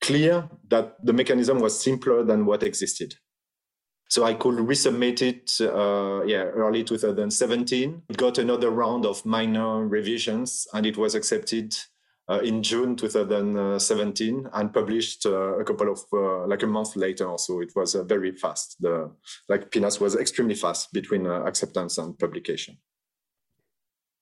clear 0.00 0.48
that 0.68 1.04
the 1.04 1.12
mechanism 1.12 1.58
was 1.60 1.80
simpler 1.80 2.22
than 2.22 2.44
what 2.44 2.62
existed. 2.62 3.14
So 4.08 4.22
i 4.22 4.34
could 4.34 4.54
resubmit 4.54 5.20
it 5.20 5.60
uh, 5.60 6.22
yeah 6.24 6.44
early 6.62 6.84
2017 6.84 8.02
it 8.08 8.16
got 8.16 8.38
another 8.38 8.70
round 8.70 9.04
of 9.04 9.26
minor 9.26 9.84
revisions 9.84 10.68
and 10.72 10.86
it 10.86 10.96
was 10.96 11.16
accepted 11.16 11.76
in 12.42 12.62
June 12.62 12.96
2017 12.96 14.48
and 14.52 14.72
published 14.72 15.26
uh, 15.26 15.58
a 15.58 15.64
couple 15.64 15.92
of 15.92 16.00
uh, 16.12 16.46
like 16.46 16.62
a 16.62 16.66
month 16.66 16.96
later. 16.96 17.32
So 17.38 17.60
it 17.60 17.72
was 17.76 17.94
uh, 17.94 18.02
very 18.04 18.32
fast. 18.32 18.76
The 18.80 19.10
like 19.48 19.70
PNAS 19.70 20.00
was 20.00 20.16
extremely 20.16 20.54
fast 20.54 20.92
between 20.92 21.26
uh, 21.26 21.42
acceptance 21.44 21.98
and 21.98 22.18
publication 22.18 22.78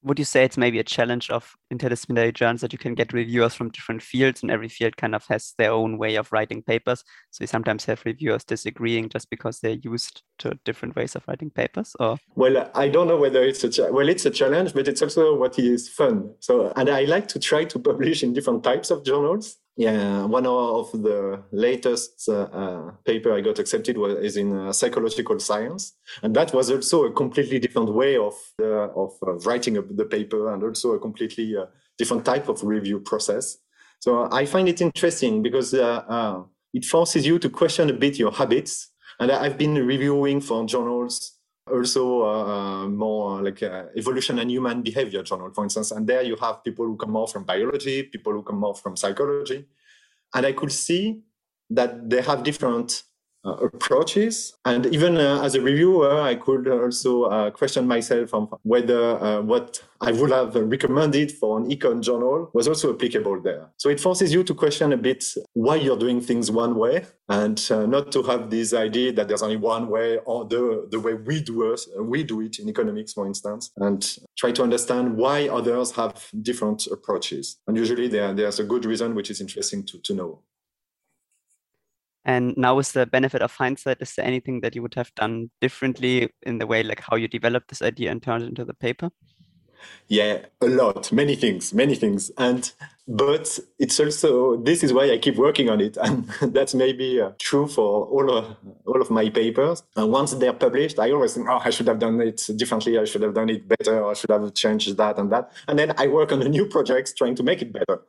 would 0.04 0.18
you 0.18 0.24
say 0.24 0.44
it's 0.44 0.58
maybe 0.58 0.78
a 0.78 0.84
challenge 0.84 1.30
of 1.30 1.54
interdisciplinary 1.72 2.32
journals 2.32 2.60
that 2.60 2.72
you 2.72 2.78
can 2.78 2.94
get 2.94 3.12
reviewers 3.12 3.54
from 3.54 3.70
different 3.70 4.02
fields 4.02 4.42
and 4.42 4.50
every 4.50 4.68
field 4.68 4.96
kind 4.96 5.14
of 5.14 5.26
has 5.26 5.54
their 5.56 5.72
own 5.72 5.96
way 5.96 6.16
of 6.16 6.30
writing 6.30 6.62
papers? 6.62 7.02
So 7.30 7.42
you 7.42 7.46
sometimes 7.46 7.86
have 7.86 8.02
reviewers 8.04 8.44
disagreeing 8.44 9.08
just 9.08 9.30
because 9.30 9.60
they're 9.60 9.78
used 9.82 10.22
to 10.40 10.58
different 10.64 10.94
ways 10.94 11.16
of 11.16 11.24
writing 11.26 11.50
papers 11.50 11.96
or? 11.98 12.18
Well 12.34 12.70
i 12.74 12.88
don't 12.88 13.08
know 13.08 13.16
whether 13.16 13.42
it's 13.42 13.64
a 13.64 13.70
cha- 13.70 13.90
well 13.90 14.08
it's 14.08 14.26
a 14.26 14.30
challenge 14.30 14.74
but 14.74 14.88
it's 14.88 15.02
also 15.02 15.36
what 15.36 15.58
is 15.58 15.88
fun. 15.88 16.34
So 16.40 16.72
and 16.76 16.90
i 16.90 17.04
like 17.04 17.26
to 17.28 17.38
try 17.38 17.64
to 17.64 17.78
publish 17.78 18.22
in 18.22 18.34
different 18.34 18.62
types 18.62 18.90
of 18.90 19.04
journals 19.04 19.56
Yeah, 19.76 20.24
one 20.26 20.46
of 20.46 20.92
the 20.92 21.42
latest 21.50 22.28
uh, 22.28 22.42
uh, 22.42 22.90
paper 23.04 23.32
I 23.32 23.40
got 23.40 23.58
accepted 23.58 23.98
was 23.98 24.14
is 24.22 24.36
in 24.36 24.56
uh, 24.56 24.72
psychological 24.72 25.40
science, 25.40 25.96
and 26.22 26.34
that 26.36 26.54
was 26.54 26.70
also 26.70 27.04
a 27.06 27.12
completely 27.12 27.58
different 27.58 27.92
way 27.92 28.16
of 28.16 28.34
of 28.60 29.12
uh, 29.26 29.32
writing 29.44 29.74
the 29.74 30.04
paper, 30.04 30.54
and 30.54 30.62
also 30.62 30.92
a 30.92 31.00
completely 31.00 31.56
uh, 31.56 31.66
different 31.98 32.24
type 32.24 32.48
of 32.48 32.62
review 32.62 33.00
process. 33.00 33.58
So 33.98 34.28
I 34.30 34.46
find 34.46 34.68
it 34.68 34.80
interesting 34.80 35.42
because 35.42 35.74
uh, 35.74 36.42
it 36.72 36.84
forces 36.84 37.26
you 37.26 37.40
to 37.40 37.50
question 37.50 37.90
a 37.90 37.94
bit 37.94 38.18
your 38.18 38.32
habits. 38.32 38.90
And 39.20 39.30
I've 39.30 39.56
been 39.56 39.74
reviewing 39.74 40.40
for 40.40 40.66
journals 40.66 41.33
also 41.70 42.22
uh, 42.22 42.88
more 42.88 43.42
like 43.42 43.62
uh, 43.62 43.84
evolution 43.96 44.38
and 44.38 44.50
human 44.50 44.82
behavior 44.82 45.22
journal, 45.22 45.50
for 45.52 45.64
instance. 45.64 45.90
And 45.90 46.06
there 46.06 46.22
you 46.22 46.36
have 46.36 46.62
people 46.62 46.84
who 46.84 46.96
come 46.96 47.12
more 47.12 47.26
from 47.26 47.44
biology, 47.44 48.02
people 48.02 48.32
who 48.32 48.42
come 48.42 48.58
more 48.58 48.74
from 48.74 48.96
psychology. 48.96 49.64
And 50.34 50.46
I 50.46 50.52
could 50.52 50.72
see 50.72 51.22
that 51.70 52.10
they 52.10 52.20
have 52.22 52.42
different 52.42 53.04
uh, 53.44 53.52
approaches. 53.52 54.54
And 54.64 54.86
even 54.86 55.16
uh, 55.16 55.42
as 55.42 55.54
a 55.54 55.60
reviewer, 55.60 56.20
I 56.20 56.34
could 56.34 56.68
also 56.68 57.24
uh, 57.24 57.50
question 57.50 57.86
myself 57.86 58.34
on 58.34 58.48
whether 58.62 59.22
uh, 59.22 59.42
what 59.42 59.82
I 60.00 60.12
would 60.12 60.30
have 60.30 60.54
recommended 60.54 61.32
for 61.32 61.58
an 61.58 61.70
econ 61.70 62.02
journal 62.02 62.50
was 62.52 62.68
also 62.68 62.94
applicable 62.94 63.40
there. 63.40 63.70
So 63.76 63.88
it 63.88 64.00
forces 64.00 64.32
you 64.32 64.44
to 64.44 64.54
question 64.54 64.92
a 64.92 64.96
bit 64.96 65.24
why 65.54 65.76
you're 65.76 65.98
doing 65.98 66.20
things 66.20 66.50
one 66.50 66.74
way 66.74 67.06
and 67.28 67.62
uh, 67.70 67.86
not 67.86 68.12
to 68.12 68.22
have 68.22 68.50
this 68.50 68.74
idea 68.74 69.12
that 69.12 69.28
there's 69.28 69.42
only 69.42 69.56
one 69.56 69.88
way 69.88 70.18
or 70.18 70.44
the, 70.44 70.86
the 70.90 71.00
way 71.00 71.14
we 71.14 71.40
do, 71.40 71.72
us, 71.72 71.88
we 71.98 72.22
do 72.22 72.42
it 72.42 72.58
in 72.58 72.68
economics, 72.68 73.14
for 73.14 73.26
instance, 73.26 73.70
and 73.76 74.18
try 74.36 74.52
to 74.52 74.62
understand 74.62 75.16
why 75.16 75.48
others 75.48 75.92
have 75.92 76.28
different 76.42 76.86
approaches. 76.88 77.58
And 77.66 77.76
usually 77.76 78.08
there, 78.08 78.34
there's 78.34 78.58
a 78.58 78.64
good 78.64 78.84
reason 78.84 79.14
which 79.14 79.30
is 79.30 79.40
interesting 79.40 79.84
to, 79.84 79.98
to 80.00 80.14
know. 80.14 80.42
And 82.24 82.56
now, 82.56 82.76
with 82.76 82.92
the 82.92 83.06
benefit 83.06 83.42
of 83.42 83.54
hindsight, 83.54 83.98
is 84.00 84.14
there 84.14 84.24
anything 84.24 84.60
that 84.62 84.74
you 84.74 84.82
would 84.82 84.94
have 84.94 85.14
done 85.14 85.50
differently 85.60 86.30
in 86.42 86.58
the 86.58 86.66
way, 86.66 86.82
like 86.82 87.00
how 87.00 87.16
you 87.16 87.28
developed 87.28 87.68
this 87.68 87.82
idea 87.82 88.10
and 88.10 88.22
turned 88.22 88.44
it 88.44 88.48
into 88.48 88.64
the 88.64 88.74
paper? 88.74 89.10
Yeah, 90.08 90.46
a 90.62 90.66
lot, 90.66 91.12
many 91.12 91.36
things, 91.36 91.74
many 91.74 91.94
things. 91.94 92.30
And 92.38 92.72
but 93.06 93.58
it's 93.78 94.00
also 94.00 94.56
this 94.56 94.82
is 94.82 94.92
why 94.92 95.10
I 95.10 95.18
keep 95.18 95.36
working 95.36 95.68
on 95.68 95.80
it, 95.80 95.96
and 96.02 96.26
that's 96.40 96.74
maybe 96.74 97.20
uh, 97.20 97.32
true 97.38 97.66
for 97.66 98.06
all 98.06 98.30
of 98.36 98.56
all 98.86 99.00
of 99.00 99.10
my 99.10 99.28
papers. 99.28 99.82
And 99.96 100.10
once 100.10 100.32
they're 100.32 100.54
published, 100.54 100.98
I 100.98 101.10
always 101.10 101.34
think, 101.34 101.48
oh, 101.48 101.60
I 101.62 101.70
should 101.70 101.86
have 101.86 101.98
done 101.98 102.20
it 102.20 102.48
differently. 102.56 102.98
I 102.98 103.04
should 103.04 103.22
have 103.22 103.34
done 103.34 103.50
it 103.50 103.68
better. 103.68 104.06
I 104.06 104.14
should 104.14 104.30
have 104.30 104.54
changed 104.54 104.96
that 104.96 105.18
and 105.18 105.30
that. 105.32 105.52
And 105.68 105.78
then 105.78 105.92
I 105.98 106.06
work 106.06 106.32
on 106.32 106.40
the 106.40 106.48
new 106.48 106.66
projects 106.66 107.12
trying 107.12 107.34
to 107.36 107.42
make 107.42 107.60
it 107.60 107.72
better. 107.72 108.02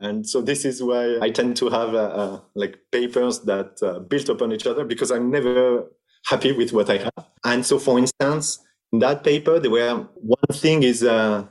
And 0.00 0.26
so 0.26 0.40
this 0.40 0.64
is 0.64 0.82
why 0.82 1.18
I 1.20 1.30
tend 1.30 1.56
to 1.58 1.68
have 1.68 1.94
uh, 1.94 1.98
uh, 1.98 2.40
like 2.54 2.78
papers 2.90 3.40
that 3.40 3.82
uh, 3.82 3.98
build 3.98 4.30
upon 4.30 4.52
each 4.52 4.66
other 4.66 4.84
because 4.84 5.10
I'm 5.10 5.30
never 5.30 5.90
happy 6.24 6.52
with 6.52 6.72
what 6.72 6.88
I 6.88 6.98
have. 6.98 7.26
And 7.44 7.66
so, 7.66 7.78
for 7.78 7.98
instance, 7.98 8.60
in 8.92 9.00
that 9.00 9.24
paper, 9.24 9.60
there 9.60 9.70
were 9.70 10.06
one 10.14 10.56
thing 10.58 10.82
is 10.82 11.02
uh, 11.02 11.44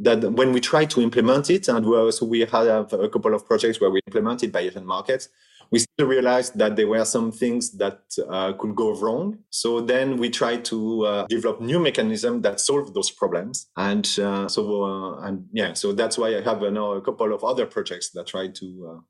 that 0.00 0.32
when 0.32 0.52
we 0.52 0.60
try 0.60 0.84
to 0.84 1.00
implement 1.00 1.50
it, 1.50 1.68
and 1.68 1.86
we 1.86 1.96
also 1.96 2.26
we 2.26 2.40
had 2.40 2.66
a 2.66 3.08
couple 3.08 3.34
of 3.34 3.46
projects 3.46 3.80
where 3.80 3.90
we 3.90 4.00
implemented 4.06 4.52
Bayesian 4.52 4.84
markets, 4.84 5.28
we 5.70 5.80
still 5.80 6.06
realized 6.06 6.56
that 6.58 6.76
there 6.76 6.86
were 6.86 7.04
some 7.04 7.32
things 7.32 7.72
that 7.72 8.00
uh, 8.28 8.52
could 8.52 8.74
go 8.74 8.98
wrong. 8.98 9.38
So 9.50 9.80
then 9.80 10.16
we 10.16 10.30
tried 10.30 10.64
to 10.66 11.06
uh, 11.06 11.26
develop 11.26 11.60
new 11.60 11.78
mechanisms 11.78 12.42
that 12.42 12.60
solve 12.60 12.94
those 12.94 13.10
problems. 13.10 13.68
And 13.76 14.06
uh, 14.18 14.48
so, 14.48 14.84
uh, 14.84 15.20
and 15.22 15.46
yeah, 15.52 15.72
so 15.72 15.92
that's 15.92 16.18
why 16.18 16.36
I 16.36 16.40
have 16.42 16.62
uh, 16.62 16.70
now 16.70 16.92
a 16.92 17.00
couple 17.00 17.34
of 17.34 17.42
other 17.42 17.66
projects 17.66 18.10
that 18.10 18.26
try 18.26 18.48
to 18.48 18.96
uh, 18.96 19.00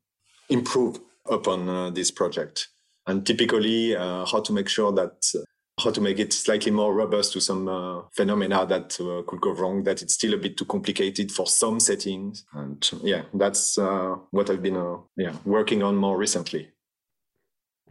improve 0.49 0.99
upon 1.29 1.93
this 1.93 2.09
project. 2.09 2.69
And 3.05 3.25
typically, 3.25 3.93
how 3.95 4.41
to 4.43 4.53
make 4.53 4.67
sure 4.67 4.91
that 4.93 5.31
how 5.79 5.91
to 5.91 6.01
make 6.01 6.17
it 6.17 6.33
slightly 6.33 6.71
more 6.71 6.93
robust 6.93 7.33
to 7.33 7.39
some 7.39 7.67
uh, 7.67 8.01
phenomena 8.15 8.65
that 8.65 8.99
uh, 8.99 9.21
could 9.29 9.39
go 9.41 9.51
wrong, 9.51 9.83
that 9.83 10.01
it's 10.01 10.15
still 10.15 10.33
a 10.33 10.37
bit 10.37 10.57
too 10.57 10.65
complicated 10.65 11.31
for 11.31 11.45
some 11.45 11.79
settings. 11.79 12.45
And 12.53 12.89
yeah, 13.03 13.23
that's 13.33 13.77
uh, 13.77 14.15
what 14.31 14.49
I've 14.49 14.63
been 14.63 14.77
uh, 14.77 14.97
yeah, 15.15 15.35
working 15.45 15.83
on 15.83 15.95
more 15.95 16.17
recently. 16.17 16.69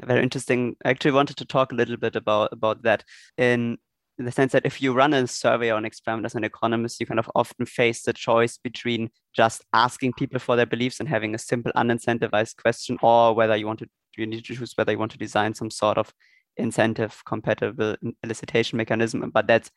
Very 0.05 0.23
interesting. 0.23 0.77
I 0.85 0.91
actually 0.91 1.13
wanted 1.13 1.37
to 1.37 1.45
talk 1.45 1.73
a 1.73 1.77
little 1.77 1.97
bit 1.97 2.17
about, 2.17 2.53
about 2.53 2.83
that 2.83 3.05
in, 3.39 3.79
the 4.19 4.33
sense 4.33 4.53
that 4.53 4.65
if 4.65 4.81
you 4.81 4.95
run 4.95 5.13
a 5.13 5.27
survey 5.27 5.71
or 5.71 5.77
an 5.77 5.85
experiment 5.85 6.25
as 6.25 6.35
an 6.35 6.43
economist, 6.43 6.99
you 6.99 7.05
kind 7.05 7.21
of 7.21 7.31
often 7.35 7.67
face 7.67 8.03
the 8.03 8.15
choice 8.15 8.57
between 8.57 9.11
just 9.35 9.63
asking 9.75 10.15
people 10.15 10.39
for 10.39 10.57
their 10.57 10.65
beliefs 10.65 11.01
and 11.01 11.09
having 11.09 11.35
a 11.35 11.39
simple 11.39 11.71
unincentivized 11.77 12.57
question, 12.57 12.97
or 13.03 13.35
whether 13.35 13.55
you 13.55 13.67
want 13.67 13.79
to 13.81 13.89
you 14.17 14.27
need 14.27 14.43
to 14.43 14.55
choose 14.55 14.73
whether 14.77 14.93
you 14.93 14.99
want 14.99 15.13
to 15.13 15.19
design 15.19 15.53
some 15.53 15.71
sort 15.71 15.99
of 15.99 16.15
incentive 16.57 17.23
compatible 17.25 17.97
elicitation 18.25 18.75
mechanism, 18.75 19.31
but 19.33 19.47
that's 19.47 19.71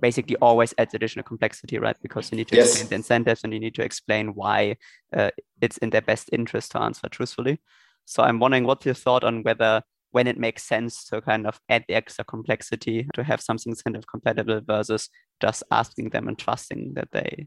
basically 0.00 0.36
always 0.36 0.74
adds 0.78 0.94
additional 0.94 1.22
complexity, 1.22 1.78
right? 1.78 1.96
Because 2.02 2.30
you 2.30 2.36
need 2.36 2.48
to 2.48 2.56
yes. 2.56 2.68
explain 2.68 2.88
the 2.88 2.94
incentives 2.96 3.44
and 3.44 3.52
you 3.52 3.60
need 3.60 3.74
to 3.76 3.82
explain 3.82 4.34
why 4.34 4.76
uh, 5.16 5.30
it's 5.60 5.78
in 5.78 5.90
their 5.90 6.02
best 6.02 6.28
interest 6.32 6.72
to 6.72 6.80
answer 6.80 7.08
truthfully. 7.08 7.60
So 8.04 8.22
I'm 8.22 8.40
wondering 8.40 8.64
what's 8.64 8.84
your 8.84 8.94
thought 8.94 9.24
on 9.24 9.42
whether 9.44 9.82
when 10.10 10.26
it 10.26 10.38
makes 10.38 10.64
sense 10.64 11.04
to 11.06 11.22
kind 11.22 11.46
of 11.46 11.60
add 11.68 11.84
the 11.88 11.94
extra 11.94 12.24
complexity 12.24 13.08
to 13.14 13.24
have 13.24 13.40
something 13.40 13.70
incentive 13.70 14.06
compatible 14.06 14.60
versus 14.60 15.08
just 15.40 15.62
asking 15.70 16.10
them 16.10 16.28
and 16.28 16.38
trusting 16.38 16.92
that 16.94 17.08
they 17.12 17.46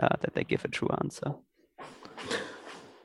uh, 0.00 0.16
that 0.20 0.34
they 0.34 0.44
give 0.44 0.64
a 0.64 0.68
true 0.68 0.90
answer 1.00 1.32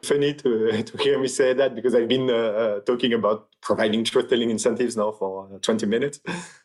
funny 0.06 0.34
to, 0.36 0.84
to 0.84 0.98
hear 0.98 1.20
me 1.20 1.28
say 1.28 1.54
that 1.54 1.76
because 1.76 1.96
I've 1.96 2.08
been 2.08 2.30
uh, 2.30 2.34
uh, 2.34 2.80
talking 2.82 3.14
about 3.14 3.48
providing 3.62 4.04
truth 4.04 4.30
telling 4.30 4.50
incentives 4.50 4.98
now 4.98 5.12
for 5.12 5.50
uh, 5.54 5.58
20 5.60 5.86
minutes. 5.86 6.20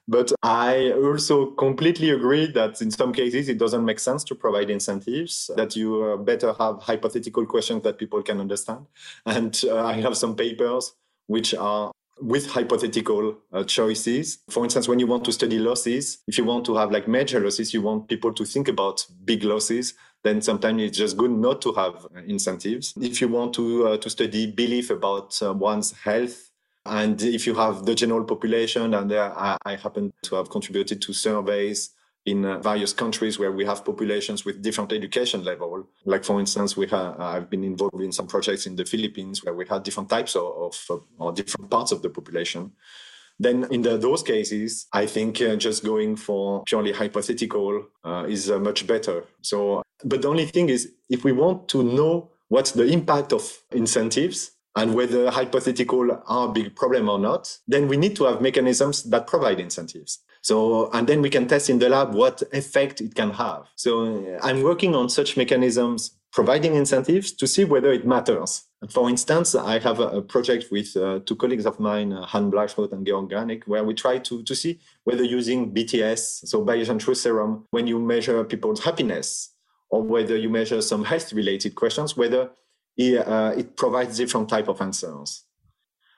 But 0.08 0.32
I 0.42 0.92
also 0.92 1.46
completely 1.52 2.10
agree 2.10 2.46
that 2.52 2.80
in 2.80 2.90
some 2.90 3.12
cases 3.12 3.48
it 3.48 3.58
doesn't 3.58 3.84
make 3.84 3.98
sense 3.98 4.24
to 4.24 4.34
provide 4.34 4.70
incentives, 4.70 5.50
that 5.56 5.76
you 5.76 6.02
uh, 6.02 6.16
better 6.16 6.52
have 6.54 6.80
hypothetical 6.80 7.44
questions 7.46 7.82
that 7.82 7.98
people 7.98 8.22
can 8.22 8.40
understand. 8.40 8.86
And 9.24 9.60
uh, 9.66 9.84
I 9.84 10.00
have 10.00 10.16
some 10.16 10.36
papers 10.36 10.94
which 11.26 11.54
are 11.54 11.90
with 12.20 12.46
hypothetical 12.46 13.36
uh, 13.52 13.64
choices. 13.64 14.38
For 14.48 14.64
instance, 14.64 14.88
when 14.88 14.98
you 14.98 15.06
want 15.06 15.24
to 15.26 15.32
study 15.32 15.58
losses, 15.58 16.18
if 16.26 16.38
you 16.38 16.44
want 16.44 16.64
to 16.66 16.76
have 16.76 16.90
like 16.90 17.06
major 17.06 17.40
losses, 17.40 17.74
you 17.74 17.82
want 17.82 18.08
people 18.08 18.32
to 18.32 18.44
think 18.44 18.68
about 18.68 19.04
big 19.24 19.44
losses, 19.44 19.94
then 20.26 20.42
sometimes 20.42 20.82
it's 20.82 20.98
just 20.98 21.16
good 21.16 21.30
not 21.30 21.62
to 21.62 21.72
have 21.72 22.06
incentives. 22.26 22.94
If 23.00 23.20
you 23.20 23.28
want 23.28 23.54
to, 23.54 23.88
uh, 23.88 23.96
to 23.98 24.10
study 24.10 24.50
belief 24.50 24.90
about 24.90 25.40
uh, 25.42 25.52
one's 25.52 25.92
health, 25.92 26.50
and 26.84 27.20
if 27.22 27.46
you 27.46 27.54
have 27.54 27.84
the 27.84 27.94
general 27.94 28.24
population, 28.24 28.94
and 28.94 29.12
I, 29.12 29.56
I 29.64 29.76
happen 29.76 30.12
to 30.22 30.36
have 30.36 30.50
contributed 30.50 31.02
to 31.02 31.12
surveys 31.12 31.90
in 32.26 32.44
uh, 32.44 32.58
various 32.58 32.92
countries 32.92 33.38
where 33.38 33.52
we 33.52 33.64
have 33.64 33.84
populations 33.84 34.44
with 34.44 34.60
different 34.60 34.92
education 34.92 35.44
level. 35.44 35.88
Like 36.04 36.24
for 36.24 36.40
instance, 36.40 36.76
we 36.76 36.86
have 36.88 37.20
I've 37.20 37.48
been 37.48 37.64
involved 37.64 38.02
in 38.02 38.12
some 38.12 38.26
projects 38.26 38.66
in 38.66 38.76
the 38.76 38.84
Philippines 38.84 39.44
where 39.44 39.54
we 39.54 39.66
had 39.66 39.84
different 39.84 40.10
types 40.10 40.34
of, 40.36 40.74
of 40.90 41.02
or 41.18 41.32
different 41.32 41.70
parts 41.70 41.92
of 41.92 42.02
the 42.02 42.10
population. 42.10 42.72
Then 43.38 43.66
in 43.70 43.82
the, 43.82 43.98
those 43.98 44.22
cases, 44.22 44.86
I 44.92 45.06
think 45.06 45.40
uh, 45.42 45.56
just 45.56 45.84
going 45.84 46.16
for 46.16 46.64
purely 46.64 46.92
hypothetical 46.92 47.86
uh, 48.04 48.24
is 48.28 48.50
uh, 48.50 48.58
much 48.58 48.86
better. 48.86 49.24
So, 49.42 49.82
but 50.04 50.22
the 50.22 50.28
only 50.28 50.46
thing 50.46 50.68
is, 50.68 50.92
if 51.10 51.24
we 51.24 51.32
want 51.32 51.68
to 51.68 51.82
know 51.82 52.30
what's 52.48 52.72
the 52.72 52.86
impact 52.86 53.32
of 53.32 53.42
incentives, 53.72 54.52
and 54.76 54.94
whether 54.94 55.30
hypothetical 55.30 56.22
are 56.26 56.48
a 56.48 56.52
big 56.52 56.76
problem 56.76 57.08
or 57.08 57.18
not, 57.18 57.58
then 57.66 57.88
we 57.88 57.96
need 57.96 58.14
to 58.14 58.24
have 58.24 58.42
mechanisms 58.42 59.04
that 59.04 59.26
provide 59.26 59.58
incentives. 59.58 60.18
So, 60.42 60.90
and 60.92 61.08
then 61.08 61.22
we 61.22 61.30
can 61.30 61.48
test 61.48 61.70
in 61.70 61.78
the 61.78 61.88
lab 61.88 62.14
what 62.14 62.42
effect 62.52 63.00
it 63.00 63.14
can 63.14 63.30
have. 63.30 63.64
So 63.74 64.38
I'm 64.42 64.62
working 64.62 64.94
on 64.94 65.08
such 65.08 65.36
mechanisms 65.36 66.12
providing 66.36 66.74
incentives 66.74 67.32
to 67.32 67.46
see 67.46 67.64
whether 67.64 67.90
it 67.90 68.06
matters. 68.06 68.66
For 68.90 69.08
instance, 69.08 69.54
I 69.54 69.78
have 69.78 70.00
a, 70.00 70.20
project 70.20 70.66
with 70.70 70.94
uh, 70.94 71.20
two 71.24 71.34
colleagues 71.34 71.64
of 71.64 71.80
mine, 71.80 72.12
uh, 72.12 72.26
Han 72.26 72.50
Bleichrodt 72.52 72.92
and 72.92 73.06
Georg 73.06 73.30
Granic, 73.30 73.64
where 73.64 73.82
we 73.82 73.94
try 73.94 74.18
to, 74.18 74.42
to 74.42 74.54
see 74.54 74.78
whether 75.04 75.24
using 75.24 75.72
BTS, 75.72 76.46
so 76.46 76.62
Bayesian 76.62 76.98
Truth 76.98 77.18
Serum, 77.18 77.64
when 77.70 77.86
you 77.86 77.98
measure 77.98 78.44
people's 78.44 78.84
happiness, 78.84 79.54
or 79.88 80.02
whether 80.02 80.36
you 80.36 80.50
measure 80.50 80.82
some 80.82 81.04
health-related 81.04 81.74
questions, 81.74 82.18
whether 82.18 82.50
it, 82.98 83.26
uh, 83.26 83.54
it 83.56 83.74
provides 83.78 84.18
different 84.18 84.50
type 84.50 84.68
of 84.68 84.78
answers. 84.82 85.44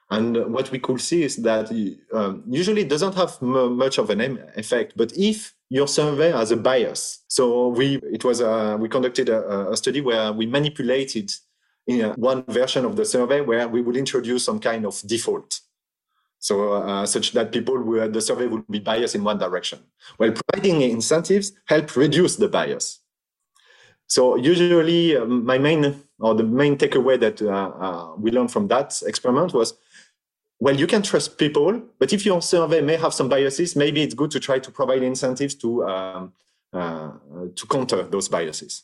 And 0.09 0.51
what 0.53 0.69
we 0.69 0.79
could 0.79 0.99
see 0.99 1.23
is 1.23 1.37
that 1.37 1.71
um, 2.11 2.43
usually 2.45 2.81
it 2.81 2.89
doesn't 2.89 3.15
have 3.15 3.41
much 3.41 3.97
of 3.97 4.09
an 4.09 4.37
effect, 4.57 4.97
but 4.97 5.13
if 5.15 5.53
your 5.69 5.87
survey 5.87 6.31
has 6.31 6.51
a 6.51 6.57
bias, 6.57 7.23
so 7.27 7.67
we 7.69 7.99
it 8.11 8.23
was 8.23 8.41
a, 8.41 8.77
we 8.79 8.89
conducted 8.89 9.29
a, 9.29 9.71
a 9.71 9.77
study 9.77 10.01
where 10.01 10.33
we 10.33 10.45
manipulated 10.45 11.31
one 12.15 12.43
version 12.47 12.85
of 12.85 12.95
the 12.95 13.05
survey 13.05 13.41
where 13.41 13.67
we 13.67 13.81
would 13.81 13.97
introduce 13.97 14.43
some 14.45 14.59
kind 14.59 14.85
of 14.85 15.01
default, 15.07 15.59
so 16.39 16.73
uh, 16.73 17.05
such 17.05 17.31
that 17.33 17.51
people 17.51 17.81
would 17.81 18.13
the 18.13 18.21
survey 18.21 18.47
would 18.47 18.67
be 18.67 18.79
biased 18.79 19.15
in 19.15 19.23
one 19.23 19.37
direction. 19.37 19.79
Well, 20.17 20.31
providing 20.31 20.81
incentives 20.81 21.51
help 21.65 21.95
reduce 21.95 22.35
the 22.35 22.47
bias. 22.47 22.99
So 24.07 24.37
usually 24.37 25.15
um, 25.15 25.45
my 25.45 25.59
main 25.59 26.03
or 26.19 26.33
the 26.33 26.43
main 26.43 26.77
takeaway 26.77 27.19
that 27.19 27.41
uh, 27.41 27.71
uh, 27.85 28.15
we 28.17 28.31
learned 28.31 28.51
from 28.51 28.67
that 28.67 28.99
experiment 29.05 29.53
was, 29.53 29.77
well, 30.59 30.75
you 30.75 30.87
can 30.87 31.01
trust 31.01 31.37
people, 31.37 31.81
but 31.99 32.11
if 32.11 32.25
your 32.25 32.41
survey 32.41 32.81
may 32.81 32.97
have 32.97 33.13
some 33.13 33.29
biases, 33.29 33.75
maybe 33.75 34.01
it's 34.01 34.13
good 34.13 34.31
to 34.31 34.39
try 34.39 34.59
to 34.59 34.71
provide 34.71 35.03
incentives 35.03 35.55
to 35.55 35.85
um, 35.85 36.33
uh, 36.73 37.11
to 37.55 37.67
counter 37.67 38.03
those 38.03 38.27
biases. 38.27 38.83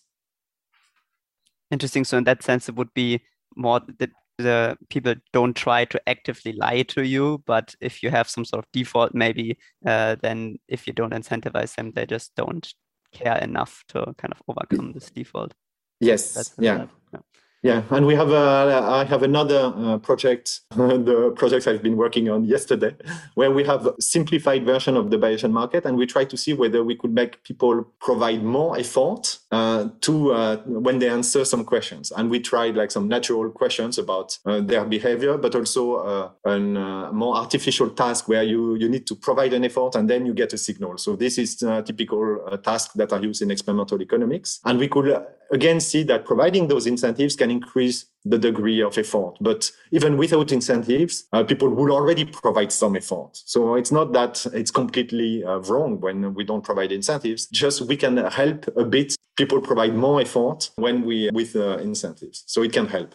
Interesting. 1.72 2.06
So 2.06 2.18
in 2.18 2.24
that 2.24 2.44
sense, 2.44 2.70
it 2.70 2.76
would 2.76 2.94
be 2.94 3.22
more 3.56 3.82
that 4.00 4.12
the 4.38 4.78
people 4.90 5.16
don't 5.34 5.56
try 5.56 5.86
to 5.86 6.10
actively 6.10 6.54
lie 6.54 6.84
to 6.84 7.06
you, 7.06 7.44
but 7.46 7.76
if 7.82 8.04
you 8.04 8.10
have 8.10 8.30
some 8.30 8.46
sort 8.46 8.64
of 8.64 8.72
default, 8.72 9.14
maybe 9.14 9.58
uh, 9.86 10.16
then 10.22 10.60
if 10.68 10.88
you 10.88 10.94
don't 10.94 11.14
incentivize 11.14 11.76
them, 11.76 11.92
they 11.92 12.06
just 12.06 12.36
don't 12.36 12.74
care 13.14 13.38
enough 13.38 13.84
to 13.90 14.14
kind 14.18 14.34
of 14.34 14.42
overcome 14.48 14.94
this 14.94 15.10
default. 15.10 15.54
Yes. 16.00 16.54
Yeah. 16.60 16.88
yeah. 17.14 17.20
Yeah, 17.66 17.82
and 17.90 18.06
we 18.06 18.14
have 18.14 18.30
a, 18.30 19.02
I 19.02 19.06
have 19.06 19.24
another 19.24 19.74
uh, 19.76 19.98
project, 19.98 20.62
the 20.76 21.34
project 21.36 21.66
I've 21.66 21.82
been 21.82 21.98
working 21.98 22.30
on 22.30 22.46
yesterday, 22.46 22.96
where 23.34 23.50
we 23.50 23.64
have 23.64 23.88
a 23.88 24.00
simplified 24.00 24.64
version 24.64 24.96
of 24.96 25.10
the 25.10 25.18
Bayesian 25.18 25.50
market, 25.50 25.84
and 25.84 25.98
we 25.98 26.06
try 26.06 26.26
to 26.26 26.38
see 26.38 26.54
whether 26.54 26.84
we 26.84 26.96
could 26.96 27.12
make 27.12 27.44
people 27.44 27.84
provide 28.00 28.44
more 28.44 28.78
effort 28.78 29.40
uh, 29.56 29.88
to 30.02 30.34
uh, 30.34 30.58
when 30.66 31.00
they 31.00 31.08
answer 31.08 31.46
some 31.46 31.64
questions. 31.64 32.12
And 32.12 32.30
we 32.30 32.40
tried 32.42 32.76
like 32.76 32.92
some 32.92 33.08
natural 33.08 33.50
questions 33.50 33.98
about 33.98 34.38
uh, 34.46 34.60
their 34.60 34.84
behavior, 34.84 35.38
but 35.38 35.56
also 35.56 35.96
uh, 35.96 36.30
a 36.46 36.56
uh, 36.56 37.12
more 37.14 37.38
artificial 37.38 37.90
task 37.90 38.28
where 38.28 38.44
you 38.44 38.76
you 38.76 38.90
need 38.90 39.08
to 39.08 39.16
provide 39.16 39.54
an 39.54 39.64
effort 39.64 39.96
and 39.96 40.10
then 40.10 40.26
you 40.26 40.34
get 40.34 40.52
a 40.54 40.58
signal. 40.58 40.98
So 40.98 41.16
this 41.16 41.38
is 41.38 41.56
typical 41.86 42.22
task 42.64 42.94
that 42.96 43.14
are 43.14 43.24
used 43.30 43.42
in 43.42 43.50
experimental 43.50 44.02
economics, 44.02 44.60
and 44.66 44.78
we 44.78 44.88
could 44.90 45.08
again 45.52 45.80
see 45.80 46.04
that 46.04 46.26
providing 46.26 46.68
those 46.68 46.86
incentives 46.86 47.36
can 47.38 47.50
increase 47.50 48.06
the 48.26 48.40
degree 48.40 48.82
of 48.82 48.98
effort. 48.98 49.36
But 49.40 49.72
even 49.92 50.18
without 50.18 50.52
incentives, 50.52 51.26
uh, 51.32 51.44
people 51.44 51.70
will 51.70 51.92
already 51.92 52.26
provide 52.26 52.72
some 52.72 52.96
effort. 52.96 53.30
So 53.34 53.76
it's 53.76 53.92
not 53.92 54.14
that 54.14 54.46
it's 54.54 54.72
completely 54.72 55.44
uh, 55.44 55.60
wrong 55.60 56.02
when 56.02 56.34
we 56.34 56.44
don't 56.44 56.64
provide 56.64 56.92
incentives. 56.92 57.46
Just 57.48 57.82
we 57.82 57.96
can 57.96 58.18
help 58.18 58.68
a 58.76 58.84
bit. 58.84 59.16
People 59.38 59.62
provide 59.62 59.96
more 59.96 60.20
effort 60.22 60.72
when 60.76 61.06
we 61.06 61.30
with 61.32 61.56
uh, 61.56 61.78
incentives. 61.78 62.44
So 62.48 62.64
it 62.64 62.74
can 62.74 62.88
help. 62.88 63.14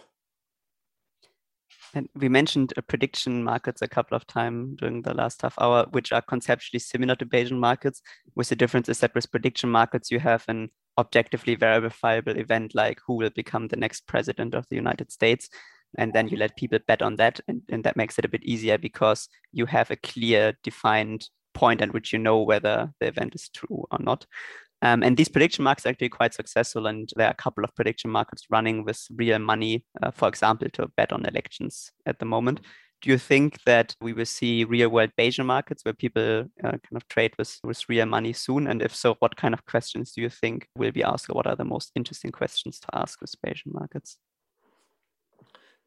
And 1.92 2.08
we 2.14 2.28
mentioned 2.28 2.72
prediction 2.86 3.42
markets 3.42 3.82
a 3.82 3.88
couple 3.88 4.16
of 4.16 4.26
times 4.26 4.76
during 4.78 5.02
the 5.02 5.14
last 5.14 5.42
half 5.42 5.54
hour, 5.58 5.86
which 5.90 6.12
are 6.12 6.22
conceptually 6.22 6.78
similar 6.78 7.16
to 7.16 7.26
Bayesian 7.26 7.58
markets, 7.58 8.00
with 8.36 8.48
the 8.48 8.54
difference 8.56 8.88
is 8.88 9.00
that 9.00 9.14
with 9.14 9.30
prediction 9.30 9.70
markets, 9.70 10.10
you 10.10 10.20
have 10.20 10.44
an 10.46 10.70
objectively 11.00 11.54
verifiable 11.54 12.36
event 12.36 12.74
like 12.74 13.00
who 13.06 13.14
will 13.14 13.30
become 13.30 13.68
the 13.68 13.76
next 13.76 14.06
president 14.06 14.54
of 14.54 14.66
the 14.68 14.76
United 14.76 15.10
States. 15.10 15.48
And 15.98 16.12
then 16.12 16.28
you 16.28 16.36
let 16.36 16.56
people 16.56 16.78
bet 16.86 17.02
on 17.02 17.16
that. 17.16 17.40
And, 17.48 17.62
and 17.68 17.82
that 17.84 17.96
makes 17.96 18.18
it 18.18 18.24
a 18.24 18.28
bit 18.28 18.44
easier 18.44 18.78
because 18.78 19.28
you 19.52 19.66
have 19.66 19.90
a 19.90 19.96
clear, 19.96 20.54
defined 20.62 21.28
point 21.52 21.82
at 21.82 21.92
which 21.92 22.12
you 22.12 22.18
know 22.18 22.42
whether 22.42 22.92
the 23.00 23.06
event 23.06 23.34
is 23.34 23.48
true 23.48 23.86
or 23.90 23.98
not. 23.98 24.26
Um, 24.82 25.02
and 25.02 25.16
these 25.16 25.28
prediction 25.28 25.64
markets 25.64 25.84
are 25.84 25.90
actually 25.90 26.08
quite 26.10 26.32
successful. 26.32 26.86
And 26.86 27.10
there 27.16 27.26
are 27.26 27.32
a 27.32 27.42
couple 27.42 27.64
of 27.64 27.74
prediction 27.74 28.10
markets 28.10 28.46
running 28.50 28.84
with 28.84 29.04
real 29.16 29.38
money, 29.38 29.84
uh, 30.02 30.12
for 30.12 30.28
example, 30.28 30.68
to 30.74 30.88
bet 30.96 31.12
on 31.12 31.26
elections 31.26 31.90
at 32.06 32.18
the 32.18 32.24
moment 32.24 32.60
do 33.00 33.10
you 33.10 33.18
think 33.18 33.62
that 33.64 33.96
we 34.00 34.12
will 34.12 34.26
see 34.26 34.64
real 34.64 34.90
world 34.90 35.10
Bayesian 35.18 35.46
markets 35.46 35.84
where 35.84 35.94
people 35.94 36.46
uh, 36.62 36.70
kind 36.70 36.96
of 36.96 37.08
trade 37.08 37.32
with, 37.38 37.58
with 37.64 37.88
real 37.88 38.06
money 38.06 38.32
soon? 38.32 38.66
And 38.66 38.82
if 38.82 38.94
so, 38.94 39.14
what 39.20 39.36
kind 39.36 39.54
of 39.54 39.64
questions 39.64 40.12
do 40.12 40.20
you 40.20 40.28
think 40.28 40.68
will 40.76 40.92
be 40.92 41.02
asked? 41.02 41.30
Or 41.30 41.34
what 41.34 41.46
are 41.46 41.56
the 41.56 41.64
most 41.64 41.92
interesting 41.94 42.30
questions 42.30 42.78
to 42.80 42.86
ask 42.92 43.20
with 43.20 43.34
Bayesian 43.44 43.72
markets? 43.72 44.18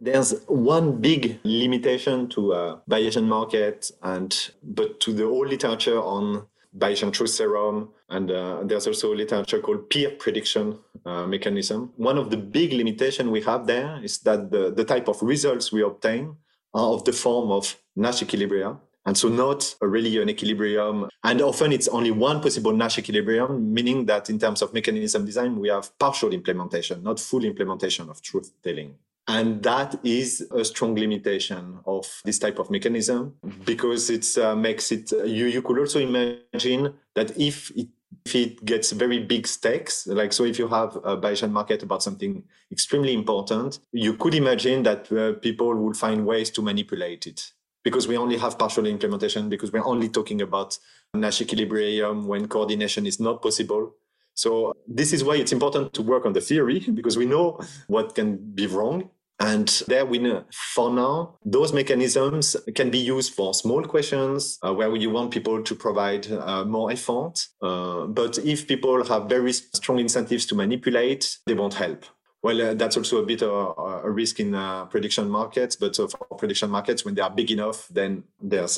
There's 0.02 0.43
one 0.47 0.99
big 0.99 1.39
limitation 1.43 2.28
to 2.30 2.54
a 2.54 2.82
Bayesian 2.89 3.26
market, 3.26 3.91
and 4.02 4.52
but 4.63 4.99
to 5.02 5.13
the 5.13 5.26
whole 5.26 5.47
literature 5.47 6.02
on 6.02 6.47
Bayesian 6.78 7.13
truth 7.13 7.30
serum, 7.30 7.89
and 8.10 8.32
uh, 8.32 8.63
there's 8.63 8.88
also 8.88 9.13
literature 9.13 9.60
called 9.60 9.89
peer 9.89 10.10
prediction 10.10 10.80
uh, 11.06 11.28
mechanism. 11.28 11.93
One 11.95 12.17
of 12.17 12.32
the 12.32 12.38
big 12.38 12.73
limitations 12.73 13.30
we 13.30 13.41
have 13.41 13.67
there 13.67 14.04
is 14.04 14.17
that 14.21 14.49
the, 14.49 14.71
the 14.71 14.84
type 14.84 15.08
of 15.08 15.21
results 15.21 15.71
we 15.71 15.84
obtain 15.84 16.36
of 16.73 17.05
the 17.05 17.13
form 17.13 17.51
of 17.51 17.75
Nash 17.95 18.21
equilibria. 18.21 18.77
And 19.05 19.17
so 19.17 19.27
not 19.27 19.75
really 19.81 20.21
an 20.21 20.29
equilibrium. 20.29 21.09
And 21.23 21.41
often 21.41 21.73
it's 21.73 21.89
only 21.89 22.12
one 22.12 22.41
possible 22.41 22.71
Nash 22.71 22.97
equilibrium, 22.97 23.73
meaning 23.73 24.05
that 24.05 24.29
in 24.29 24.39
terms 24.39 24.62
of 24.62 24.73
mechanism 24.73 25.25
design, 25.25 25.59
we 25.59 25.67
have 25.67 25.97
partial 25.99 26.31
implementation, 26.31 27.03
not 27.03 27.19
full 27.19 27.43
implementation 27.43 28.09
of 28.09 28.21
truth 28.21 28.51
telling. 28.63 28.95
And 29.27 29.63
that 29.63 29.99
is 30.03 30.41
a 30.51 30.65
strong 30.65 30.95
limitation 30.95 31.79
of 31.86 32.21
this 32.25 32.39
type 32.39 32.59
of 32.59 32.69
mechanism 32.69 33.36
because 33.65 34.09
it 34.09 34.38
uh, 34.38 34.55
makes 34.55 34.91
it, 34.91 35.13
uh, 35.13 35.23
you, 35.23 35.45
you 35.45 35.62
could 35.62 35.79
also 35.79 35.99
imagine 35.99 36.93
that 37.15 37.38
if 37.38 37.71
it 37.71 37.88
if 38.26 38.36
it 38.36 38.65
gets 38.65 38.91
very 38.91 39.19
big 39.19 39.47
stakes, 39.47 40.08
like 40.08 40.34
so 40.34 40.43
if 40.43 40.60
you 40.60 40.67
have 40.67 40.95
a 40.97 41.17
Bayesian 41.17 41.52
market 41.52 41.84
about 41.84 42.04
something 42.04 42.43
extremely 42.71 43.13
important, 43.13 43.80
you 43.91 44.15
could 44.15 44.34
imagine 44.34 44.84
that 44.84 45.12
uh, 45.12 45.34
people 45.39 45.76
will 45.76 45.93
find 45.93 46.26
ways 46.26 46.49
to 46.52 46.62
manipulate 46.62 47.28
it. 47.28 47.52
Because 47.84 48.08
we 48.08 48.17
only 48.17 48.38
have 48.38 48.58
partial 48.58 48.86
implementation 48.86 49.49
because 49.49 49.73
we're 49.73 49.86
only 49.86 50.08
talking 50.08 50.41
about 50.41 50.78
Nash 51.13 51.41
equilibrium 51.41 52.28
when 52.28 52.47
coordination 52.47 53.06
is 53.06 53.19
not 53.19 53.41
possible. 53.41 53.95
So 54.36 54.73
this 54.88 55.13
is 55.13 55.23
why 55.23 55.36
it's 55.36 55.52
important 55.52 55.93
to 55.93 56.02
work 56.02 56.26
on 56.26 56.34
the 56.34 56.41
theory 56.41 56.80
because 56.80 57.17
we 57.17 57.26
know 57.26 57.60
what 57.88 58.15
can 58.15 58.38
be 58.38 58.67
wrong 58.67 59.10
and 59.39 59.84
there 59.88 60.06
we 60.06 60.19
know 60.19 60.46
for 60.52 60.91
now, 60.91 61.38
those 61.46 61.74
mechanisms 61.74 62.56
can 62.76 62.89
be 62.89 62.98
used 62.98 63.34
for 63.34 63.54
small 63.54 63.84
questions 63.84 64.58
uh, 64.63 64.74
where 64.74 64.96
you 64.96 65.10
want 65.10 65.32
people 65.32 65.62
to 65.63 65.76
provide 65.76 66.32
uh, 66.32 66.65
more 66.65 66.91
effort. 66.91 67.48
Uh, 67.62 68.06
but 68.06 68.38
if 68.39 68.67
people 68.67 69.04
have 69.06 69.30
very 69.30 69.54
strong 69.54 70.00
incentives 70.00 70.46
to 70.48 70.56
manipulate, 70.56 71.38
they 71.46 71.54
won't 71.54 71.74
help. 71.74 72.06
Well, 72.41 72.62
uh, 72.62 72.74
that's 72.74 72.98
also 72.98 73.24
a 73.24 73.26
bit 73.26 73.41
of 73.41 74.04
a 74.04 74.10
risk 74.12 74.39
in 74.41 74.54
uh, 74.54 74.86
prediction 74.86 75.30
markets, 75.30 75.78
but 75.78 75.96
for 75.96 76.08
prediction 76.38 76.69
markets, 76.69 77.06
when 77.06 77.15
they 77.15 77.22
are 77.22 77.30
big 77.30 77.52
enough, 77.52 77.88
then 77.88 78.26
there's 78.41 78.78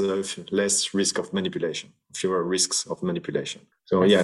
less 0.52 0.94
risk 0.94 1.18
of 1.18 1.34
manipulation, 1.34 1.92
fewer 2.14 2.44
risks 2.44 2.86
of 2.86 3.02
manipulation. 3.02 3.62
So, 3.86 4.04
yeah, 4.04 4.22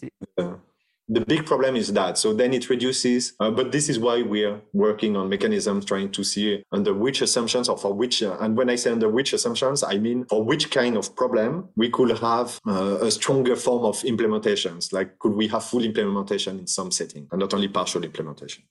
the 1.12 1.26
big 1.26 1.46
problem 1.46 1.76
is 1.76 1.92
that. 1.92 2.18
So 2.18 2.34
then 2.34 2.54
it 2.54 2.70
reduces, 2.70 3.34
uh, 3.42 3.52
but 3.52 3.74
this 3.74 3.90
is 3.90 4.00
why 4.00 4.22
we're 4.22 4.62
working 4.72 5.18
on 5.18 5.28
mechanisms 5.28 5.84
trying 5.84 6.10
to 6.14 6.24
see 6.24 6.64
under 6.72 6.94
which 6.94 7.22
assumptions 7.22 7.68
or 7.68 7.78
for 7.78 7.94
which, 7.94 8.24
uh, 8.24 8.38
and 8.40 8.56
when 8.56 8.70
I 8.70 8.76
say 8.76 8.92
under 8.92 9.10
which 9.10 9.34
assumptions, 9.34 9.84
I 9.84 9.98
mean 9.98 10.24
for 10.30 10.42
which 10.42 10.72
kind 10.72 10.96
of 10.96 11.14
problem 11.18 11.68
we 11.76 11.90
could 11.90 12.18
have 12.18 12.62
uh, 12.66 13.00
a 13.02 13.12
stronger 13.12 13.58
form 13.58 13.84
of 13.84 13.98
implementations. 14.04 14.94
Like 14.94 15.20
could 15.20 15.34
we 15.34 15.50
have 15.50 15.66
full 15.66 15.84
implementation 15.84 16.60
in 16.60 16.68
some 16.68 16.92
setting 16.92 17.28
and 17.30 17.42
not 17.42 17.54
only 17.54 17.68
partial 17.68 18.06
implementation? 18.06 18.64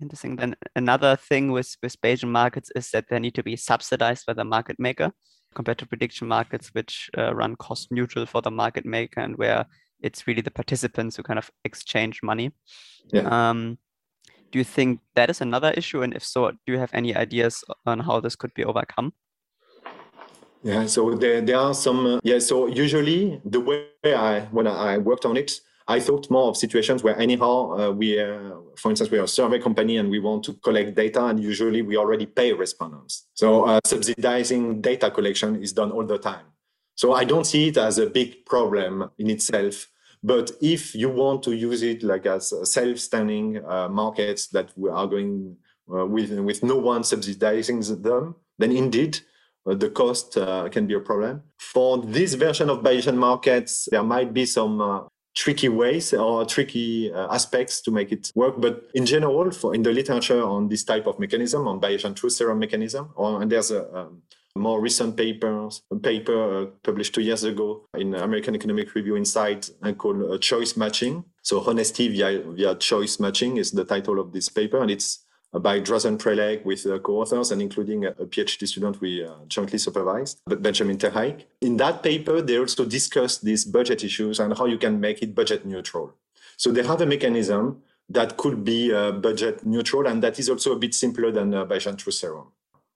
Interesting. 0.00 0.36
Then 0.36 0.56
another 0.74 1.16
thing 1.16 1.52
with, 1.52 1.76
with 1.82 2.00
Bayesian 2.00 2.30
markets 2.30 2.70
is 2.74 2.90
that 2.92 3.10
they 3.10 3.18
need 3.18 3.34
to 3.34 3.42
be 3.42 3.56
subsidized 3.56 4.24
by 4.24 4.32
the 4.32 4.44
market 4.44 4.76
maker 4.78 5.12
compared 5.54 5.78
to 5.78 5.86
prediction 5.86 6.26
markets, 6.26 6.70
which 6.72 7.10
uh, 7.18 7.34
run 7.34 7.54
cost 7.56 7.90
neutral 7.90 8.24
for 8.24 8.40
the 8.40 8.50
market 8.50 8.86
maker 8.86 9.20
and 9.20 9.36
where 9.36 9.66
it's 10.00 10.26
really 10.26 10.42
the 10.42 10.50
participants 10.50 11.16
who 11.16 11.22
kind 11.22 11.38
of 11.38 11.50
exchange 11.64 12.22
money. 12.22 12.52
Yeah. 13.12 13.28
Um, 13.28 13.78
do 14.50 14.58
you 14.58 14.64
think 14.64 15.00
that 15.14 15.30
is 15.30 15.40
another 15.40 15.72
issue? 15.76 16.02
And 16.02 16.14
if 16.14 16.24
so, 16.24 16.50
do 16.50 16.72
you 16.72 16.78
have 16.78 16.90
any 16.94 17.14
ideas 17.14 17.64
on 17.84 18.00
how 18.00 18.20
this 18.20 18.36
could 18.36 18.54
be 18.54 18.64
overcome? 18.64 19.12
Yeah, 20.62 20.86
so 20.86 21.14
there, 21.14 21.40
there 21.40 21.56
are 21.58 21.74
some. 21.74 22.06
Uh, 22.06 22.20
yeah, 22.24 22.38
so 22.38 22.66
usually 22.66 23.40
the 23.44 23.60
way 23.60 23.86
I 24.04 24.40
when 24.50 24.66
I 24.66 24.98
worked 24.98 25.24
on 25.24 25.36
it, 25.36 25.60
I 25.86 26.00
thought 26.00 26.28
more 26.30 26.48
of 26.48 26.56
situations 26.56 27.04
where 27.04 27.16
anyhow 27.18 27.78
uh, 27.78 27.90
we, 27.92 28.20
uh, 28.20 28.56
for 28.76 28.90
instance, 28.90 29.10
we 29.10 29.18
are 29.18 29.24
a 29.24 29.28
survey 29.28 29.60
company 29.60 29.98
and 29.98 30.10
we 30.10 30.18
want 30.18 30.42
to 30.44 30.54
collect 30.54 30.96
data, 30.96 31.24
and 31.26 31.40
usually 31.40 31.82
we 31.82 31.96
already 31.96 32.26
pay 32.26 32.52
respondents. 32.52 33.28
So 33.34 33.64
uh, 33.64 33.80
subsidizing 33.86 34.80
data 34.80 35.10
collection 35.10 35.62
is 35.62 35.72
done 35.72 35.92
all 35.92 36.04
the 36.04 36.18
time. 36.18 36.46
So 36.98 37.12
I 37.12 37.22
don't 37.22 37.46
see 37.46 37.68
it 37.68 37.76
as 37.76 37.98
a 37.98 38.10
big 38.10 38.44
problem 38.44 39.08
in 39.18 39.30
itself. 39.30 39.86
But 40.20 40.50
if 40.60 40.96
you 40.96 41.08
want 41.08 41.44
to 41.44 41.52
use 41.52 41.84
it 41.84 42.02
like 42.02 42.26
as 42.26 42.52
self-standing 42.64 43.64
uh, 43.64 43.88
markets 43.88 44.48
that 44.48 44.72
are 44.90 45.06
going 45.06 45.56
uh, 45.88 46.04
with 46.06 46.32
with 46.40 46.64
no 46.64 46.76
one 46.76 47.04
subsidizing 47.04 47.80
them, 48.02 48.34
then 48.58 48.72
indeed 48.72 49.20
uh, 49.64 49.76
the 49.76 49.90
cost 49.90 50.36
uh, 50.36 50.68
can 50.70 50.88
be 50.88 50.94
a 50.94 50.98
problem. 50.98 51.42
For 51.58 51.98
this 51.98 52.34
version 52.34 52.68
of 52.68 52.82
Bayesian 52.82 53.16
markets, 53.16 53.88
there 53.92 54.02
might 54.02 54.34
be 54.34 54.44
some 54.44 54.80
uh, 54.80 55.00
tricky 55.36 55.68
ways 55.68 56.12
or 56.12 56.44
tricky 56.44 57.12
uh, 57.12 57.32
aspects 57.32 57.80
to 57.82 57.92
make 57.92 58.10
it 58.10 58.32
work. 58.34 58.60
But 58.60 58.90
in 58.94 59.06
general, 59.06 59.52
for 59.52 59.72
in 59.72 59.84
the 59.84 59.92
literature 59.92 60.42
on 60.42 60.68
this 60.68 60.82
type 60.82 61.06
of 61.06 61.20
mechanism, 61.20 61.68
on 61.68 61.80
Bayesian 61.80 62.16
truth 62.16 62.32
serum 62.32 62.58
mechanism, 62.58 63.10
or, 63.14 63.40
and 63.40 63.52
there's 63.52 63.70
a 63.70 63.82
um, 63.96 64.22
more 64.58 64.80
recent 64.80 65.16
papers, 65.16 65.82
a 65.90 65.96
paper 65.96 66.62
uh, 66.62 66.66
published 66.82 67.14
two 67.14 67.22
years 67.22 67.44
ago 67.44 67.84
in 67.94 68.14
American 68.14 68.54
Economic 68.54 68.94
Review 68.94 69.16
Insight 69.16 69.70
uh, 69.82 69.92
called 69.92 70.22
uh, 70.22 70.38
Choice 70.38 70.76
Matching. 70.76 71.24
So 71.42 71.64
honesty 71.66 72.08
via, 72.08 72.42
via 72.42 72.74
choice 72.74 73.18
matching 73.18 73.56
is 73.56 73.70
the 73.70 73.84
title 73.84 74.20
of 74.20 74.32
this 74.32 74.48
paper. 74.48 74.82
And 74.82 74.90
it's 74.90 75.24
by 75.52 75.80
Drazen 75.80 76.18
Prelec 76.18 76.64
with 76.64 76.84
uh, 76.86 76.98
co-authors 76.98 77.50
and 77.52 77.62
including 77.62 78.04
a, 78.04 78.10
a 78.10 78.26
PhD 78.26 78.68
student 78.68 79.00
we 79.00 79.24
uh, 79.24 79.30
jointly 79.46 79.78
supervised, 79.78 80.40
Benjamin 80.46 80.98
Tereick. 80.98 81.44
In 81.62 81.78
that 81.78 82.02
paper, 82.02 82.42
they 82.42 82.58
also 82.58 82.84
discuss 82.84 83.38
these 83.38 83.64
budget 83.64 84.04
issues 84.04 84.40
and 84.40 84.56
how 84.58 84.66
you 84.66 84.76
can 84.76 85.00
make 85.00 85.22
it 85.22 85.34
budget 85.34 85.64
neutral. 85.64 86.12
So 86.56 86.70
they 86.70 86.84
have 86.84 87.00
a 87.00 87.06
mechanism 87.06 87.82
that 88.10 88.36
could 88.36 88.64
be 88.64 88.92
uh, 88.92 89.12
budget 89.12 89.64
neutral 89.64 90.06
and 90.06 90.22
that 90.22 90.38
is 90.38 90.48
also 90.48 90.72
a 90.72 90.78
bit 90.78 90.94
simpler 90.94 91.30
than 91.30 91.54
uh, 91.54 91.64
Bayesian 91.64 91.96
Truth 91.96 92.16
Serum, 92.16 92.48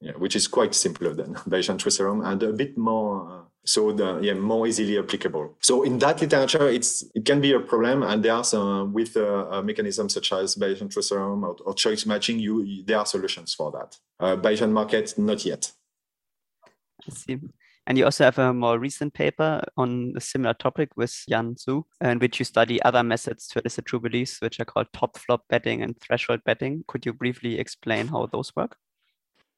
yeah, 0.02 0.12
which 0.12 0.36
is 0.36 0.48
quite 0.48 0.74
simpler 0.74 1.14
than 1.14 1.34
Bayesian 1.48 1.80
Theorem 1.80 2.22
and 2.24 2.42
a 2.42 2.52
bit 2.52 2.76
more 2.76 3.30
uh, 3.30 3.42
so 3.64 3.92
the 3.92 4.18
yeah 4.20 4.34
more 4.34 4.66
easily 4.66 4.98
applicable 4.98 5.56
so 5.60 5.84
in 5.84 5.98
that 5.98 6.20
literature 6.20 6.68
it's 6.68 7.04
it 7.14 7.24
can 7.24 7.40
be 7.40 7.52
a 7.52 7.60
problem 7.60 8.02
and 8.02 8.24
there 8.24 8.34
are 8.34 8.42
some 8.42 8.92
with 8.92 9.16
uh, 9.16 9.62
mechanisms 9.62 10.14
such 10.14 10.32
as 10.32 10.56
bayesian 10.56 10.90
truth 10.90 11.12
or, 11.12 11.56
or, 11.64 11.74
choice 11.74 12.04
matching 12.04 12.40
you 12.40 12.82
there 12.84 12.98
are 12.98 13.06
solutions 13.06 13.54
for 13.54 13.70
that 13.70 13.96
uh, 14.18 14.36
bayesian 14.36 14.72
market 14.72 15.14
not 15.16 15.44
yet 15.44 15.70
i 17.08 17.14
see 17.14 17.38
and 17.86 17.98
you 17.98 18.04
also 18.04 18.24
have 18.24 18.38
a 18.38 18.52
more 18.52 18.78
recent 18.78 19.14
paper 19.14 19.62
on 19.76 20.12
a 20.16 20.20
similar 20.20 20.54
topic 20.54 20.90
with 20.96 21.24
Yan 21.26 21.56
Xu, 21.56 21.82
in 22.00 22.20
which 22.20 22.38
you 22.38 22.44
study 22.44 22.80
other 22.82 23.02
methods 23.02 23.48
to 23.48 23.58
elicit 23.58 23.86
true 23.86 23.98
beliefs, 23.98 24.40
which 24.40 24.60
are 24.60 24.64
called 24.64 24.86
top 24.92 25.18
flop 25.18 25.42
betting 25.48 25.82
and 25.82 26.00
threshold 26.00 26.42
betting. 26.46 26.84
Could 26.86 27.04
you 27.04 27.12
briefly 27.12 27.58
explain 27.58 28.06
how 28.06 28.26
those 28.26 28.54
work? 28.54 28.76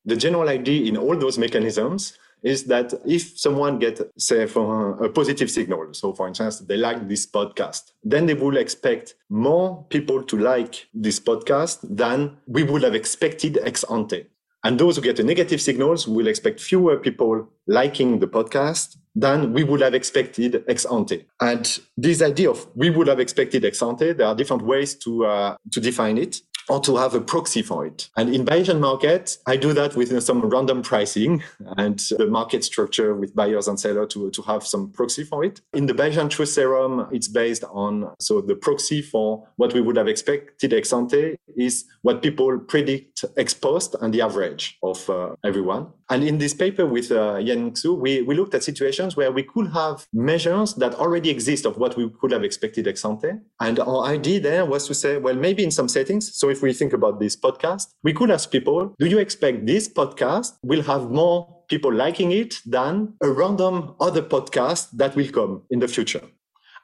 The 0.04 0.16
general 0.16 0.48
idea 0.48 0.88
in 0.88 0.96
all 0.96 1.16
those 1.16 1.38
mechanisms 1.38 2.18
is 2.42 2.64
that 2.64 2.92
if 3.06 3.38
someone 3.38 3.78
get 3.78 4.00
say 4.18 4.46
for 4.46 5.02
a 5.02 5.08
positive 5.08 5.50
signal 5.50 5.88
so 5.92 6.12
for 6.12 6.28
instance 6.28 6.58
they 6.60 6.76
like 6.76 7.08
this 7.08 7.26
podcast 7.26 7.92
then 8.02 8.26
they 8.26 8.34
will 8.34 8.58
expect 8.58 9.14
more 9.30 9.82
people 9.88 10.22
to 10.22 10.36
like 10.36 10.86
this 10.92 11.18
podcast 11.18 11.78
than 11.82 12.36
we 12.46 12.62
would 12.62 12.82
have 12.82 12.94
expected 12.94 13.58
ex 13.64 13.82
ante 13.84 14.26
and 14.64 14.80
those 14.80 14.96
who 14.96 15.02
get 15.02 15.18
a 15.18 15.22
negative 15.22 15.60
signals 15.60 16.08
will 16.08 16.26
expect 16.26 16.58
fewer 16.58 16.96
people 16.96 17.48
liking 17.66 18.18
the 18.18 18.26
podcast 18.26 18.96
than 19.14 19.52
we 19.52 19.62
would 19.62 19.82
have 19.82 19.94
expected 19.94 20.64
ex 20.66 20.86
ante. 20.86 21.26
And 21.40 21.78
this 21.96 22.22
idea 22.22 22.50
of 22.50 22.66
we 22.74 22.88
would 22.88 23.06
have 23.06 23.20
expected 23.20 23.64
ex 23.64 23.82
ante, 23.82 24.12
there 24.12 24.26
are 24.26 24.34
different 24.34 24.62
ways 24.62 24.94
to 24.96 25.26
uh, 25.26 25.56
to 25.70 25.80
define 25.80 26.16
it 26.16 26.40
or 26.68 26.80
to 26.80 26.96
have 26.96 27.14
a 27.14 27.20
proxy 27.20 27.62
for 27.62 27.86
it. 27.86 28.08
And 28.16 28.34
in 28.34 28.44
Bayesian 28.44 28.80
market, 28.80 29.36
I 29.46 29.56
do 29.56 29.72
that 29.74 29.96
with 29.96 30.22
some 30.22 30.40
random 30.42 30.82
pricing 30.82 31.42
and 31.76 31.98
the 32.18 32.26
market 32.26 32.64
structure 32.64 33.14
with 33.14 33.34
buyers 33.34 33.68
and 33.68 33.78
sellers 33.78 34.12
to, 34.14 34.30
to 34.30 34.42
have 34.42 34.66
some 34.66 34.90
proxy 34.90 35.24
for 35.24 35.44
it. 35.44 35.60
In 35.72 35.86
the 35.86 35.92
Bayesian 35.92 36.30
truth 36.30 36.48
serum, 36.50 37.06
it's 37.12 37.28
based 37.28 37.64
on, 37.70 38.14
so 38.18 38.40
the 38.40 38.54
proxy 38.54 39.02
for 39.02 39.46
what 39.56 39.74
we 39.74 39.80
would 39.80 39.96
have 39.96 40.08
expected 40.08 40.72
ex 40.72 40.92
ante 40.92 41.36
is 41.56 41.84
what 42.02 42.22
people 42.22 42.58
predict 42.58 43.13
ex 43.36 43.54
post 43.54 43.94
and 44.00 44.12
the 44.12 44.20
average 44.20 44.78
of 44.82 45.08
uh, 45.10 45.34
everyone. 45.44 45.88
And 46.10 46.22
in 46.22 46.38
this 46.38 46.54
paper 46.54 46.86
with 46.86 47.10
uh, 47.10 47.36
Yan 47.36 47.72
Xu, 47.72 47.98
we, 47.98 48.22
we 48.22 48.34
looked 48.34 48.54
at 48.54 48.62
situations 48.62 49.16
where 49.16 49.32
we 49.32 49.42
could 49.42 49.72
have 49.72 50.06
measures 50.12 50.74
that 50.74 50.94
already 50.94 51.30
exist 51.30 51.64
of 51.64 51.76
what 51.78 51.96
we 51.96 52.10
could 52.20 52.32
have 52.32 52.44
expected 52.44 52.86
ex 52.86 53.04
ante. 53.04 53.32
And 53.60 53.78
our 53.80 54.04
idea 54.04 54.40
there 54.40 54.64
was 54.64 54.86
to 54.88 54.94
say, 54.94 55.16
well, 55.18 55.34
maybe 55.34 55.64
in 55.64 55.70
some 55.70 55.88
settings, 55.88 56.36
so 56.36 56.50
if 56.50 56.62
we 56.62 56.72
think 56.72 56.92
about 56.92 57.20
this 57.20 57.36
podcast, 57.36 57.88
we 58.02 58.12
could 58.12 58.30
ask 58.30 58.50
people, 58.50 58.94
do 58.98 59.06
you 59.06 59.18
expect 59.18 59.66
this 59.66 59.88
podcast 59.88 60.54
will 60.62 60.82
have 60.82 61.10
more 61.10 61.64
people 61.68 61.92
liking 61.92 62.32
it 62.32 62.56
than 62.66 63.14
a 63.22 63.30
random 63.30 63.94
other 64.00 64.22
podcast 64.22 64.90
that 64.92 65.16
will 65.16 65.30
come 65.30 65.62
in 65.70 65.78
the 65.78 65.88
future? 65.88 66.22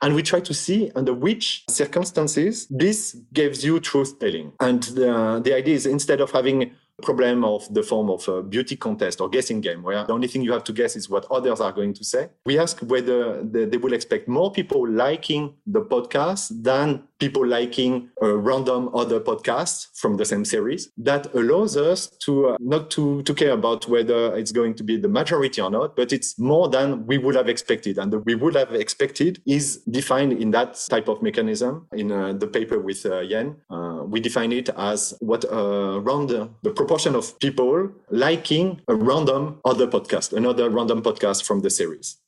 And 0.03 0.15
we 0.15 0.23
try 0.23 0.41
to 0.41 0.55
see 0.55 0.91
under 0.95 1.13
which 1.13 1.65
circumstances 1.69 2.67
this 2.71 3.17
gives 3.33 3.63
you 3.65 3.81
truth 3.81 4.19
telling. 4.19 4.53
And 4.61 4.83
the, 4.83 5.41
the 5.45 5.55
idea 5.55 5.75
is 5.75 5.87
instead 5.87 6.21
of 6.21 6.31
having 6.31 6.63
a 6.63 7.03
problem 7.03 7.45
of 7.45 7.73
the 7.73 7.83
form 7.83 8.11
of 8.11 8.27
a 8.29 8.43
beauty 8.43 8.77
contest 8.77 9.21
or 9.21 9.29
guessing 9.29 9.61
game 9.61 9.83
where 9.83 10.05
the 10.05 10.13
only 10.13 10.29
thing 10.29 10.43
you 10.43 10.53
have 10.53 10.65
to 10.65 10.73
guess 10.73 10.97
is 10.97 11.09
what 11.09 11.27
others 11.31 11.61
are 11.61 11.73
going 11.73 11.95
to 11.95 12.05
say. 12.05 12.29
We 12.47 12.59
ask 12.59 12.81
whether 12.81 13.43
they 13.43 13.77
will 13.77 13.93
expect 13.93 14.29
more 14.29 14.53
people 14.53 14.89
liking 14.89 15.55
the 15.67 15.83
podcast 15.83 16.63
than 16.63 17.05
people 17.21 17.47
liking 17.47 18.11
a 18.23 18.33
random 18.33 18.91
other 18.95 19.21
podcasts 19.21 19.87
from 19.95 20.17
the 20.17 20.25
same 20.25 20.45
series. 20.45 20.91
That 20.97 21.33
allows 21.35 21.77
us 21.77 22.09
to 22.25 22.49
uh, 22.49 22.57
not 22.59 22.91
to, 22.93 23.23
to 23.23 23.35
care 23.35 23.53
about 23.53 23.87
whether 23.89 24.35
it's 24.37 24.53
going 24.53 24.75
to 24.75 24.83
be 24.83 24.97
the 24.97 25.09
majority 25.09 25.61
or 25.61 25.71
not, 25.71 25.95
but 25.95 26.13
it's 26.13 26.39
more 26.39 26.69
than 26.69 27.07
we 27.07 27.19
would 27.19 27.37
have 27.37 27.49
expected. 27.49 27.99
And 27.99 28.13
the 28.13 28.19
we 28.19 28.35
would 28.35 28.55
have 28.55 28.75
expected 28.75 29.41
is 29.47 29.79
defined 29.91 30.33
in 30.33 30.51
that 30.53 30.79
type 30.89 31.09
of 31.09 31.23
mechanism 31.23 31.87
in 31.93 32.11
uh, 32.11 32.33
the 32.33 32.47
paper 32.47 32.79
with 32.79 33.05
uh, 33.07 33.21
Yan. 33.21 33.57
Uh, 33.71 34.03
we 34.05 34.21
define 34.21 34.53
it 34.53 34.69
as 34.77 35.15
what 35.21 35.45
around 35.45 36.31
uh, 36.31 36.35
the, 36.35 36.51
the 36.63 36.71
proportion 36.71 37.15
of 37.15 37.39
people 37.39 37.91
liking 38.11 38.81
a 38.89 38.95
random 38.95 39.61
other 39.65 39.87
podcast, 39.87 40.33
another 40.33 40.71
random 40.71 41.03
podcast 41.03 41.45
from 41.45 41.61
the 41.61 41.71
series. 41.71 42.19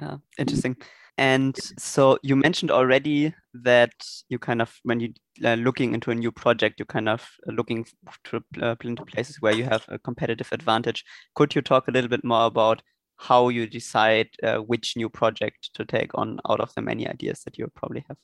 Uh, 0.00 0.18
interesting. 0.38 0.76
And 1.18 1.56
so 1.78 2.18
you 2.22 2.36
mentioned 2.36 2.70
already 2.70 3.34
that 3.54 3.92
you 4.28 4.38
kind 4.38 4.62
of, 4.62 4.74
when 4.82 5.00
you 5.00 5.12
are 5.44 5.52
uh, 5.52 5.56
looking 5.56 5.94
into 5.94 6.10
a 6.10 6.14
new 6.14 6.32
project, 6.32 6.78
you're 6.78 6.86
kind 6.86 7.08
of 7.08 7.28
looking 7.46 7.86
to 8.24 8.42
uh, 8.60 8.76
into 8.82 9.04
places 9.04 9.36
where 9.40 9.52
you 9.52 9.64
have 9.64 9.84
a 9.88 9.98
competitive 9.98 10.48
advantage. 10.52 11.04
Could 11.34 11.54
you 11.54 11.62
talk 11.62 11.86
a 11.86 11.90
little 11.90 12.08
bit 12.08 12.24
more 12.24 12.46
about 12.46 12.82
how 13.18 13.50
you 13.50 13.66
decide 13.66 14.28
uh, 14.42 14.58
which 14.58 14.96
new 14.96 15.08
project 15.08 15.70
to 15.74 15.84
take 15.84 16.10
on 16.14 16.40
out 16.48 16.60
of 16.60 16.72
the 16.74 16.82
many 16.82 17.06
ideas 17.06 17.42
that 17.44 17.58
you 17.58 17.68
probably 17.74 18.04
have? 18.08 18.16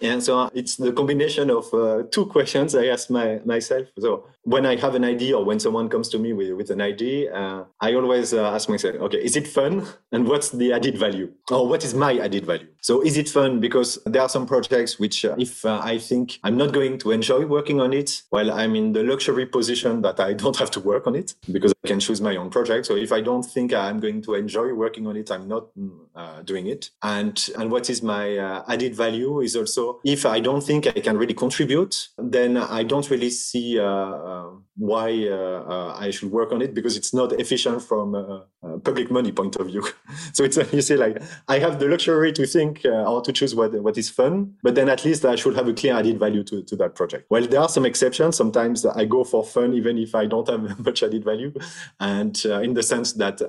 And 0.00 0.22
so 0.22 0.50
it's 0.54 0.76
the 0.76 0.92
combination 0.92 1.50
of 1.50 1.72
uh, 1.72 2.02
two 2.10 2.26
questions 2.26 2.74
I 2.74 2.86
ask 2.86 3.10
my, 3.10 3.40
myself. 3.44 3.86
So 3.98 4.26
when 4.42 4.66
I 4.66 4.76
have 4.76 4.94
an 4.94 5.04
idea 5.04 5.36
or 5.38 5.44
when 5.44 5.58
someone 5.58 5.88
comes 5.88 6.08
to 6.10 6.18
me 6.18 6.32
with, 6.32 6.52
with 6.52 6.70
an 6.70 6.80
idea, 6.80 7.34
uh, 7.34 7.64
I 7.80 7.94
always 7.94 8.34
uh, 8.34 8.50
ask 8.50 8.68
myself, 8.68 8.96
okay, 8.96 9.18
is 9.18 9.36
it 9.36 9.46
fun? 9.46 9.86
And 10.12 10.28
what's 10.28 10.50
the 10.50 10.72
added 10.72 10.98
value? 10.98 11.32
Or 11.50 11.66
what 11.66 11.84
is 11.84 11.94
my 11.94 12.18
added 12.18 12.44
value? 12.44 12.68
So 12.80 13.02
is 13.02 13.16
it 13.16 13.28
fun? 13.28 13.60
Because 13.60 13.98
there 14.04 14.22
are 14.22 14.28
some 14.28 14.46
projects 14.46 14.98
which, 14.98 15.24
uh, 15.24 15.36
if 15.38 15.64
uh, 15.64 15.80
I 15.82 15.98
think 15.98 16.38
I'm 16.44 16.56
not 16.56 16.72
going 16.72 16.98
to 16.98 17.10
enjoy 17.10 17.46
working 17.46 17.80
on 17.80 17.92
it, 17.92 18.22
well, 18.30 18.50
I'm 18.50 18.74
in 18.76 18.92
the 18.92 19.02
luxury 19.02 19.46
position 19.46 20.02
that 20.02 20.20
I 20.20 20.32
don't 20.42 20.56
have 20.56 20.70
to 20.72 20.80
work 20.80 21.06
on 21.06 21.14
it 21.14 21.34
because 21.50 21.72
I 21.84 21.88
can 21.88 22.00
choose 22.00 22.20
my 22.20 22.36
own 22.36 22.50
project. 22.50 22.86
So 22.86 22.96
if 22.96 23.12
I 23.12 23.20
don't 23.20 23.44
think 23.44 23.72
I'm 23.72 24.00
going 24.00 24.22
to 24.22 24.34
enjoy 24.34 24.74
working 24.74 25.06
on 25.06 25.16
it, 25.16 25.30
I'm 25.30 25.48
not 25.48 25.68
uh, 26.14 26.42
doing 26.42 26.66
it. 26.66 26.90
And, 27.02 27.48
and 27.58 27.70
what 27.70 27.90
is 27.90 28.02
my 28.02 28.36
added 28.68 28.94
value 28.94 29.40
is 29.40 29.56
also 29.56 30.00
if 30.04 30.26
I 30.26 30.40
don't 30.40 30.62
think 30.62 30.86
I 30.86 30.92
can 30.92 31.16
really 31.16 31.34
contribute, 31.34 32.08
then 32.18 32.56
I 32.56 32.82
don't 32.82 33.08
really 33.10 33.30
see 33.30 33.78
uh, 33.78 34.50
why 34.76 35.28
uh, 35.28 35.64
uh, 35.68 35.96
I 35.98 36.10
should 36.10 36.32
work 36.32 36.50
on 36.50 36.60
it 36.60 36.74
because 36.74 36.96
it's 36.96 37.14
not 37.14 37.32
efficient 37.32 37.82
from 37.82 38.14
a, 38.14 38.46
public 38.82 39.10
money 39.10 39.30
point 39.30 39.54
of 39.56 39.66
view. 39.66 39.86
so 40.32 40.42
it's 40.42 40.56
you 40.72 40.80
say 40.80 40.96
like 40.96 41.22
I 41.48 41.58
have 41.58 41.78
the 41.78 41.86
luxury 41.86 42.32
to 42.32 42.46
think 42.46 42.80
or 42.84 43.20
to 43.20 43.32
choose 43.32 43.54
what 43.54 43.74
what 43.82 43.98
is 43.98 44.08
fun, 44.08 44.54
but 44.62 44.74
then 44.74 44.88
at 44.88 45.04
least 45.04 45.24
I 45.24 45.36
should 45.36 45.54
have 45.54 45.68
a 45.68 45.74
clear 45.74 45.94
added 45.94 46.18
value 46.18 46.42
to, 46.44 46.62
to 46.62 46.76
that 46.76 46.94
project. 46.94 47.26
Well, 47.30 47.46
there 47.46 47.60
are 47.60 47.68
some 47.68 47.84
exceptions. 47.84 48.36
Sometimes 48.36 48.86
I 48.86 49.04
go 49.04 49.22
for 49.22 49.44
fun 49.44 49.74
even 49.74 49.98
if 49.98 50.14
I 50.14 50.24
don't 50.26 50.48
have 50.48 50.78
much 50.84 51.02
added 51.02 51.24
value, 51.24 51.52
and 52.00 52.42
in 52.44 52.72
the 52.72 52.82
sense 52.82 53.12
that 53.14 53.42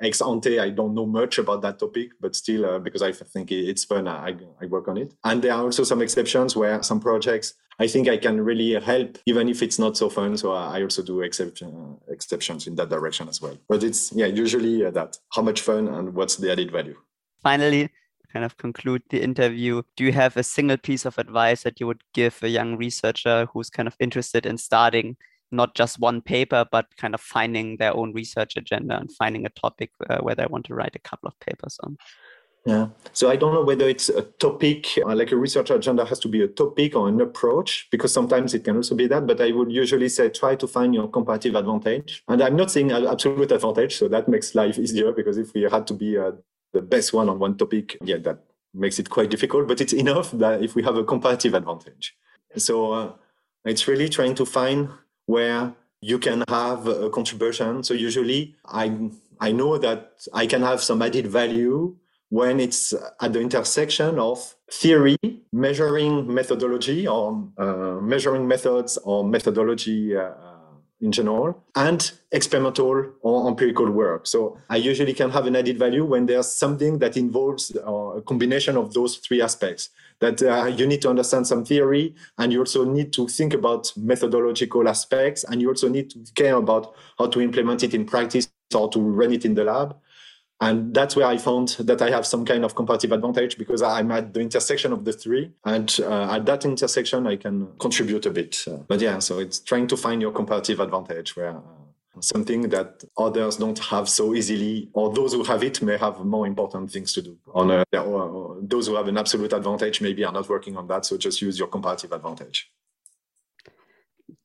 ex 0.00 0.22
ante 0.22 0.58
I 0.58 0.70
don't 0.70 0.94
know 0.94 1.06
much 1.06 1.38
about 1.38 1.60
that 1.62 1.78
topic, 1.78 2.12
but 2.18 2.34
still 2.34 2.80
because 2.80 3.02
I 3.02 3.12
think 3.12 3.52
it's 3.52 3.84
fun, 3.84 4.08
I, 4.08 4.34
I 4.60 4.66
work 4.66 4.88
on 4.88 4.96
it. 4.96 5.12
And 5.22 5.42
there 5.42 5.52
are 5.52 5.62
also 5.62 5.84
some 5.84 6.00
exceptions 6.00 6.56
where 6.56 6.82
some 6.82 6.98
projects 6.98 7.54
I 7.78 7.86
think 7.86 8.08
I 8.08 8.16
can 8.16 8.40
really 8.40 8.72
help, 8.80 9.18
even 9.26 9.48
if 9.48 9.62
it's 9.62 9.78
not 9.78 9.96
so 9.96 10.08
fun. 10.08 10.36
So 10.36 10.52
I 10.52 10.82
also 10.82 11.02
do 11.02 11.20
exception, 11.20 11.98
exceptions 12.08 12.66
in 12.66 12.74
that 12.76 12.88
direction 12.88 13.28
as 13.28 13.42
well. 13.42 13.58
But 13.68 13.84
it's 13.84 14.12
yeah, 14.12 14.26
usually 14.26 14.84
uh, 14.84 14.90
that 14.92 15.18
how 15.34 15.42
much 15.42 15.60
fun 15.60 15.88
and 15.88 16.14
what's 16.14 16.36
the 16.36 16.50
added 16.50 16.72
value. 16.72 16.96
Finally, 17.42 17.90
kind 18.32 18.44
of 18.44 18.56
conclude 18.56 19.02
the 19.10 19.22
interview. 19.22 19.82
Do 19.96 20.04
you 20.04 20.12
have 20.12 20.36
a 20.36 20.42
single 20.42 20.78
piece 20.78 21.04
of 21.04 21.18
advice 21.18 21.62
that 21.62 21.78
you 21.80 21.86
would 21.86 22.02
give 22.14 22.38
a 22.42 22.48
young 22.48 22.76
researcher 22.76 23.46
who's 23.52 23.70
kind 23.70 23.86
of 23.86 23.96
interested 24.00 24.46
in 24.46 24.58
starting 24.58 25.16
not 25.52 25.74
just 25.74 26.00
one 26.00 26.20
paper, 26.20 26.64
but 26.72 26.86
kind 26.96 27.14
of 27.14 27.20
finding 27.20 27.76
their 27.76 27.94
own 27.94 28.12
research 28.12 28.56
agenda 28.56 28.98
and 28.98 29.12
finding 29.12 29.46
a 29.46 29.50
topic 29.50 29.90
uh, 30.10 30.18
where 30.18 30.34
they 30.34 30.46
want 30.48 30.66
to 30.66 30.74
write 30.74 30.96
a 30.96 31.08
couple 31.08 31.28
of 31.28 31.38
papers 31.40 31.78
on? 31.84 31.96
Yeah. 32.66 32.88
So 33.12 33.30
I 33.30 33.36
don't 33.36 33.54
know 33.54 33.62
whether 33.62 33.88
it's 33.88 34.08
a 34.08 34.22
topic, 34.22 34.88
uh, 35.06 35.14
like 35.14 35.30
a 35.30 35.36
research 35.36 35.70
agenda 35.70 36.04
has 36.04 36.18
to 36.18 36.28
be 36.28 36.42
a 36.42 36.48
topic 36.48 36.96
or 36.96 37.08
an 37.08 37.20
approach, 37.20 37.86
because 37.92 38.12
sometimes 38.12 38.54
it 38.54 38.64
can 38.64 38.76
also 38.76 38.96
be 38.96 39.06
that. 39.06 39.26
But 39.26 39.40
I 39.40 39.52
would 39.52 39.70
usually 39.70 40.08
say 40.08 40.28
try 40.28 40.56
to 40.56 40.66
find 40.66 40.92
your 40.92 41.08
comparative 41.08 41.54
advantage. 41.54 42.24
And 42.28 42.42
I'm 42.42 42.56
not 42.56 42.72
saying 42.72 42.90
absolute 42.90 43.52
advantage, 43.52 43.96
so 43.96 44.08
that 44.08 44.28
makes 44.28 44.54
life 44.56 44.78
easier 44.78 45.12
because 45.12 45.38
if 45.38 45.54
we 45.54 45.62
had 45.62 45.86
to 45.86 45.94
be 45.94 46.18
uh, 46.18 46.32
the 46.72 46.82
best 46.82 47.12
one 47.12 47.28
on 47.28 47.38
one 47.38 47.56
topic, 47.56 47.96
yeah, 48.02 48.18
that 48.18 48.40
makes 48.74 48.98
it 48.98 49.10
quite 49.10 49.30
difficult. 49.30 49.68
But 49.68 49.80
it's 49.80 49.92
enough 49.92 50.32
that 50.32 50.62
if 50.62 50.74
we 50.74 50.82
have 50.82 50.96
a 50.96 51.04
comparative 51.04 51.54
advantage. 51.54 52.16
So 52.56 52.92
uh, 52.92 53.12
it's 53.64 53.86
really 53.86 54.08
trying 54.08 54.34
to 54.34 54.44
find 54.44 54.88
where 55.26 55.72
you 56.00 56.18
can 56.18 56.42
have 56.48 56.88
a 56.88 57.10
contribution. 57.10 57.84
So 57.84 57.94
usually 57.94 58.56
I 58.64 59.10
I 59.38 59.52
know 59.52 59.78
that 59.78 60.26
I 60.32 60.46
can 60.46 60.62
have 60.62 60.82
some 60.82 61.00
added 61.00 61.28
value 61.28 61.96
when 62.28 62.58
it's 62.60 62.92
at 63.20 63.32
the 63.32 63.40
intersection 63.40 64.18
of 64.18 64.54
theory, 64.70 65.16
measuring 65.52 66.32
methodology 66.32 67.06
or 67.06 67.48
uh, 67.58 68.00
measuring 68.00 68.48
methods 68.48 68.98
or 68.98 69.24
methodology 69.24 70.16
uh, 70.16 70.32
in 71.00 71.12
general, 71.12 71.62
and 71.74 72.12
experimental 72.32 73.12
or 73.20 73.48
empirical 73.48 73.90
work. 73.90 74.26
So 74.26 74.58
I 74.70 74.76
usually 74.76 75.12
can 75.12 75.30
have 75.30 75.46
an 75.46 75.54
added 75.54 75.78
value 75.78 76.04
when 76.04 76.26
there's 76.26 76.50
something 76.50 76.98
that 76.98 77.16
involves 77.16 77.76
uh, 77.76 77.92
a 77.92 78.22
combination 78.22 78.76
of 78.76 78.94
those 78.94 79.18
three 79.18 79.42
aspects. 79.42 79.90
That 80.20 80.42
uh, 80.42 80.64
you 80.64 80.86
need 80.86 81.02
to 81.02 81.10
understand 81.10 81.46
some 81.46 81.64
theory, 81.64 82.14
and 82.38 82.50
you 82.50 82.60
also 82.60 82.84
need 82.84 83.12
to 83.12 83.28
think 83.28 83.52
about 83.52 83.92
methodological 83.96 84.88
aspects, 84.88 85.44
and 85.44 85.60
you 85.60 85.68
also 85.68 85.90
need 85.90 86.08
to 86.10 86.24
care 86.34 86.56
about 86.56 86.94
how 87.18 87.26
to 87.26 87.40
implement 87.42 87.82
it 87.82 87.92
in 87.92 88.06
practice 88.06 88.48
or 88.74 88.88
to 88.88 88.98
run 88.98 89.32
it 89.32 89.44
in 89.44 89.54
the 89.54 89.64
lab 89.64 89.94
and 90.60 90.94
that's 90.94 91.14
where 91.14 91.26
I 91.26 91.36
found 91.36 91.68
that 91.80 92.00
I 92.00 92.10
have 92.10 92.26
some 92.26 92.44
kind 92.46 92.64
of 92.64 92.74
comparative 92.74 93.12
advantage 93.12 93.58
because 93.58 93.82
I'm 93.82 94.10
at 94.10 94.32
the 94.32 94.40
intersection 94.40 94.92
of 94.92 95.04
the 95.04 95.12
three. 95.12 95.52
And 95.64 95.94
uh, 96.00 96.32
at 96.32 96.46
that 96.46 96.64
intersection, 96.64 97.26
I 97.26 97.36
can 97.36 97.76
contribute 97.78 98.24
a 98.24 98.30
bit. 98.30 98.64
Uh, 98.66 98.78
but 98.88 99.00
yeah, 99.00 99.18
so 99.18 99.38
it's 99.38 99.60
trying 99.60 99.86
to 99.88 99.96
find 99.98 100.22
your 100.22 100.32
comparative 100.32 100.80
advantage 100.80 101.36
where 101.36 101.58
uh, 101.58 102.20
something 102.20 102.70
that 102.70 103.04
others 103.18 103.56
don't 103.56 103.78
have 103.78 104.08
so 104.08 104.34
easily, 104.34 104.88
or 104.94 105.12
those 105.12 105.34
who 105.34 105.44
have 105.44 105.62
it 105.62 105.82
may 105.82 105.98
have 105.98 106.24
more 106.24 106.46
important 106.46 106.90
things 106.90 107.12
to 107.12 107.20
do. 107.20 107.36
On 107.54 107.70
uh, 107.70 107.84
or, 107.92 108.22
or 108.22 108.56
those 108.62 108.86
who 108.86 108.94
have 108.96 109.08
an 109.08 109.18
absolute 109.18 109.52
advantage 109.52 110.00
maybe 110.00 110.24
are 110.24 110.32
not 110.32 110.48
working 110.48 110.78
on 110.78 110.86
that. 110.86 111.04
So 111.04 111.18
just 111.18 111.42
use 111.42 111.58
your 111.58 111.68
comparative 111.68 112.12
advantage. 112.12 112.70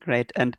Great. 0.02 0.34
And 0.36 0.58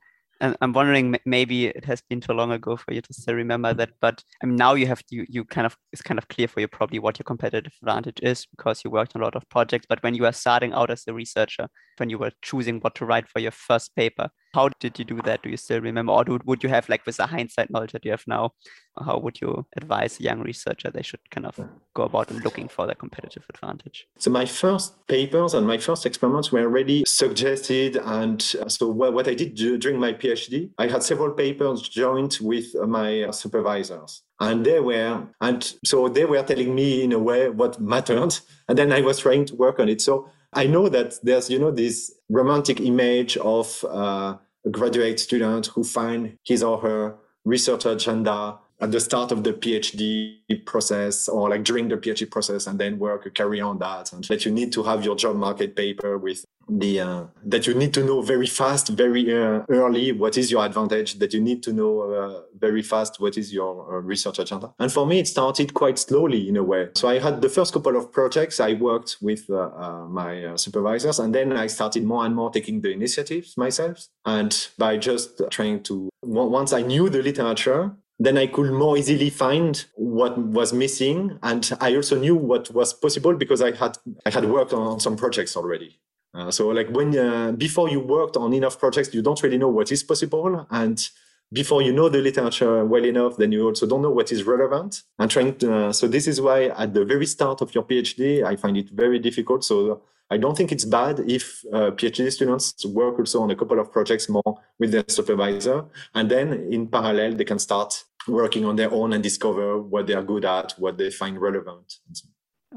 I'm 0.60 0.72
wondering 0.72 1.16
maybe 1.24 1.66
it 1.66 1.84
has 1.84 2.02
been 2.10 2.20
too 2.20 2.32
long 2.32 2.50
ago 2.50 2.76
for 2.76 2.92
you 2.92 3.00
to 3.00 3.12
still 3.14 3.34
remember 3.34 3.72
that, 3.74 3.90
but 4.00 4.24
I 4.42 4.46
mean 4.46 4.56
now 4.56 4.74
you 4.74 4.86
have 4.88 5.00
you 5.08 5.24
you 5.28 5.44
kind 5.44 5.66
of 5.66 5.76
it's 5.92 6.02
kind 6.02 6.18
of 6.18 6.26
clear 6.28 6.48
for 6.48 6.60
you 6.60 6.66
probably 6.66 6.98
what 6.98 7.18
your 7.18 7.24
competitive 7.24 7.72
advantage 7.80 8.18
is 8.22 8.46
because 8.46 8.82
you 8.84 8.90
worked 8.90 9.14
on 9.14 9.22
a 9.22 9.24
lot 9.24 9.36
of 9.36 9.48
projects. 9.50 9.86
But 9.88 10.02
when 10.02 10.14
you 10.14 10.22
were 10.22 10.32
starting 10.32 10.72
out 10.72 10.90
as 10.90 11.04
a 11.06 11.14
researcher, 11.14 11.68
when 11.98 12.10
you 12.10 12.18
were 12.18 12.32
choosing 12.42 12.80
what 12.80 12.96
to 12.96 13.04
write 13.06 13.28
for 13.28 13.38
your 13.38 13.52
first 13.52 13.94
paper, 13.94 14.30
how 14.54 14.70
did 14.80 14.98
you 14.98 15.04
do 15.04 15.20
that? 15.22 15.42
Do 15.42 15.50
you 15.50 15.56
still 15.56 15.80
remember, 15.80 16.12
or 16.12 16.24
do, 16.24 16.38
would 16.44 16.62
you 16.64 16.68
have 16.70 16.88
like 16.88 17.06
with 17.06 17.18
the 17.18 17.26
hindsight 17.26 17.70
knowledge 17.70 17.92
that 17.92 18.04
you 18.04 18.10
have 18.10 18.24
now? 18.26 18.50
How 18.98 19.18
would 19.18 19.40
you 19.40 19.66
advise 19.76 20.18
a 20.18 20.22
young 20.22 20.40
researcher 20.40 20.90
they 20.90 21.02
should 21.02 21.20
kind 21.30 21.46
of 21.46 21.58
go 21.94 22.02
about 22.04 22.30
looking 22.30 22.68
for 22.68 22.86
their 22.86 22.94
competitive 22.94 23.44
advantage? 23.52 24.06
So 24.18 24.30
my 24.30 24.46
first 24.46 25.06
papers 25.06 25.54
and 25.54 25.66
my 25.66 25.78
first 25.78 26.06
experiments 26.06 26.52
were 26.52 26.62
already 26.62 27.04
suggested, 27.06 27.96
and 27.96 28.40
so 28.42 28.88
what 28.88 29.28
I 29.28 29.34
did 29.34 29.54
during 29.54 29.98
my 29.98 30.12
PhD, 30.12 30.70
I 30.78 30.88
had 30.88 31.02
several 31.02 31.32
papers 31.32 31.88
joined 31.88 32.38
with 32.40 32.74
my 32.74 33.30
supervisors 33.30 34.22
and 34.40 34.64
they 34.66 34.80
were 34.80 35.28
and 35.40 35.74
so 35.84 36.08
they 36.08 36.24
were 36.24 36.42
telling 36.42 36.74
me 36.74 37.04
in 37.04 37.12
a 37.12 37.18
way 37.18 37.48
what 37.50 37.78
mattered 37.78 38.34
and 38.66 38.78
then 38.78 38.90
i 38.90 39.00
was 39.00 39.20
trying 39.20 39.44
to 39.44 39.54
work 39.54 39.78
on 39.78 39.90
it 39.90 40.00
so 40.00 40.26
I 40.52 40.66
know 40.66 40.88
that 40.90 41.14
there's, 41.22 41.48
you 41.48 41.58
know, 41.58 41.70
this 41.70 42.12
romantic 42.28 42.80
image 42.80 43.36
of 43.38 43.84
uh, 43.88 44.36
a 44.64 44.70
graduate 44.70 45.18
student 45.18 45.66
who 45.66 45.82
find 45.82 46.36
his 46.44 46.62
or 46.62 46.78
her 46.78 47.16
research 47.44 47.86
agenda 47.86 48.58
at 48.82 48.90
the 48.90 49.00
start 49.00 49.30
of 49.30 49.44
the 49.44 49.52
PhD 49.52 50.66
process 50.66 51.28
or 51.28 51.48
like 51.48 51.62
during 51.62 51.88
the 51.88 51.96
PhD 51.96 52.28
process 52.28 52.66
and 52.66 52.78
then 52.78 52.98
work 52.98 53.32
carry 53.34 53.60
on 53.60 53.78
that 53.78 54.12
and 54.12 54.24
that 54.24 54.44
you 54.44 54.50
need 54.50 54.72
to 54.72 54.82
have 54.82 55.04
your 55.04 55.14
job 55.14 55.36
market 55.36 55.76
paper 55.76 56.18
with 56.18 56.44
the 56.68 57.00
uh, 57.00 57.24
that 57.44 57.66
you 57.66 57.74
need 57.74 57.94
to 57.94 58.04
know 58.04 58.22
very 58.22 58.46
fast 58.46 58.88
very 58.88 59.32
uh, 59.32 59.62
early 59.68 60.12
what 60.12 60.36
is 60.36 60.50
your 60.50 60.64
advantage 60.64 61.18
that 61.18 61.32
you 61.32 61.40
need 61.40 61.62
to 61.62 61.72
know 61.72 62.00
uh, 62.00 62.40
very 62.58 62.82
fast 62.82 63.20
what 63.20 63.36
is 63.36 63.52
your 63.52 63.94
uh, 63.94 64.00
research 64.00 64.38
agenda. 64.38 64.72
And 64.78 64.90
for 64.90 65.06
me 65.06 65.20
it 65.20 65.28
started 65.28 65.74
quite 65.74 65.98
slowly 65.98 66.48
in 66.48 66.56
a 66.56 66.62
way. 66.62 66.88
So 66.94 67.08
i 67.08 67.18
had 67.18 67.40
the 67.40 67.48
first 67.48 67.72
couple 67.72 67.96
of 67.96 68.12
projects 68.12 68.58
i 68.58 68.72
worked 68.74 69.16
with 69.20 69.48
uh, 69.48 69.70
uh, 69.76 70.06
my 70.08 70.56
supervisors 70.56 71.18
and 71.20 71.34
then 71.34 71.52
i 71.52 71.66
started 71.68 72.04
more 72.04 72.24
and 72.24 72.34
more 72.34 72.50
taking 72.50 72.80
the 72.80 72.90
initiatives 72.90 73.56
myself. 73.56 74.06
And 74.24 74.68
by 74.78 74.96
just 74.96 75.40
trying 75.50 75.82
to 75.84 76.08
once 76.22 76.72
i 76.72 76.82
knew 76.82 77.08
the 77.08 77.22
literature 77.22 77.92
then 78.24 78.36
I 78.38 78.46
could 78.46 78.72
more 78.72 78.96
easily 78.96 79.30
find 79.30 79.84
what 79.96 80.38
was 80.38 80.72
missing, 80.72 81.38
and 81.42 81.62
I 81.80 81.96
also 81.96 82.18
knew 82.18 82.36
what 82.36 82.70
was 82.70 82.92
possible 82.94 83.34
because 83.34 83.62
I 83.62 83.72
had 83.72 83.98
I 84.26 84.30
had 84.30 84.44
worked 84.44 84.72
on 84.72 85.00
some 85.00 85.16
projects 85.16 85.56
already. 85.56 85.98
Uh, 86.34 86.50
so 86.50 86.68
like 86.68 86.88
when 86.90 87.16
uh, 87.18 87.52
before 87.52 87.88
you 87.88 88.00
worked 88.00 88.36
on 88.36 88.52
enough 88.52 88.78
projects, 88.78 89.12
you 89.14 89.22
don't 89.22 89.42
really 89.42 89.58
know 89.58 89.68
what 89.68 89.92
is 89.92 90.02
possible, 90.02 90.66
and 90.70 91.08
before 91.52 91.82
you 91.82 91.92
know 91.92 92.08
the 92.08 92.18
literature 92.18 92.84
well 92.84 93.04
enough, 93.04 93.36
then 93.36 93.52
you 93.52 93.66
also 93.66 93.86
don't 93.86 94.02
know 94.02 94.10
what 94.10 94.32
is 94.32 94.44
relevant. 94.44 95.02
And 95.18 95.30
trying 95.30 95.56
to, 95.58 95.74
uh, 95.74 95.92
so 95.92 96.08
this 96.08 96.26
is 96.26 96.40
why 96.40 96.66
at 96.68 96.94
the 96.94 97.04
very 97.04 97.26
start 97.26 97.60
of 97.60 97.74
your 97.74 97.84
PhD, 97.84 98.42
I 98.42 98.56
find 98.56 98.76
it 98.76 98.88
very 98.90 99.18
difficult. 99.18 99.62
So 99.64 100.02
I 100.30 100.38
don't 100.38 100.56
think 100.56 100.72
it's 100.72 100.86
bad 100.86 101.20
if 101.28 101.62
uh, 101.70 101.90
PhD 101.90 102.32
students 102.32 102.86
work 102.86 103.18
also 103.18 103.42
on 103.42 103.50
a 103.50 103.56
couple 103.56 103.78
of 103.78 103.92
projects 103.92 104.30
more 104.30 104.60
with 104.78 104.92
their 104.92 105.04
supervisor, 105.08 105.84
and 106.14 106.30
then 106.30 106.54
in 106.72 106.88
parallel 106.88 107.34
they 107.34 107.44
can 107.44 107.58
start 107.58 108.04
working 108.28 108.64
on 108.64 108.76
their 108.76 108.92
own 108.92 109.12
and 109.12 109.22
discover 109.22 109.80
what 109.80 110.06
they 110.06 110.14
are 110.14 110.22
good 110.22 110.44
at, 110.44 110.72
what 110.78 110.98
they 110.98 111.10
find 111.10 111.40
relevant. 111.40 111.94
So 112.12 112.28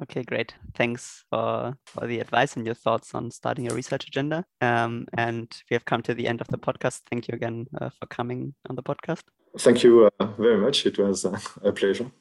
Okay, 0.01 0.23
great. 0.23 0.53
Thanks 0.75 1.23
for, 1.29 1.77
for 1.85 2.05
the 2.05 2.19
advice 2.19 2.57
and 2.57 2.65
your 2.65 2.75
thoughts 2.75 3.15
on 3.15 3.31
starting 3.31 3.71
a 3.71 3.73
research 3.73 4.07
agenda. 4.07 4.45
Um, 4.59 5.07
and 5.17 5.49
we 5.69 5.75
have 5.75 5.85
come 5.85 6.01
to 6.03 6.13
the 6.13 6.27
end 6.27 6.41
of 6.41 6.47
the 6.47 6.57
podcast. 6.57 7.01
Thank 7.09 7.27
you 7.27 7.35
again 7.35 7.67
uh, 7.79 7.89
for 7.89 8.05
coming 8.07 8.53
on 8.69 8.75
the 8.75 8.83
podcast. 8.83 9.23
Thank 9.57 9.83
you 9.83 10.09
uh, 10.19 10.25
very 10.37 10.57
much. 10.57 10.85
It 10.85 10.97
was 10.97 11.23
uh, 11.23 11.39
a 11.63 11.71
pleasure. 11.71 12.11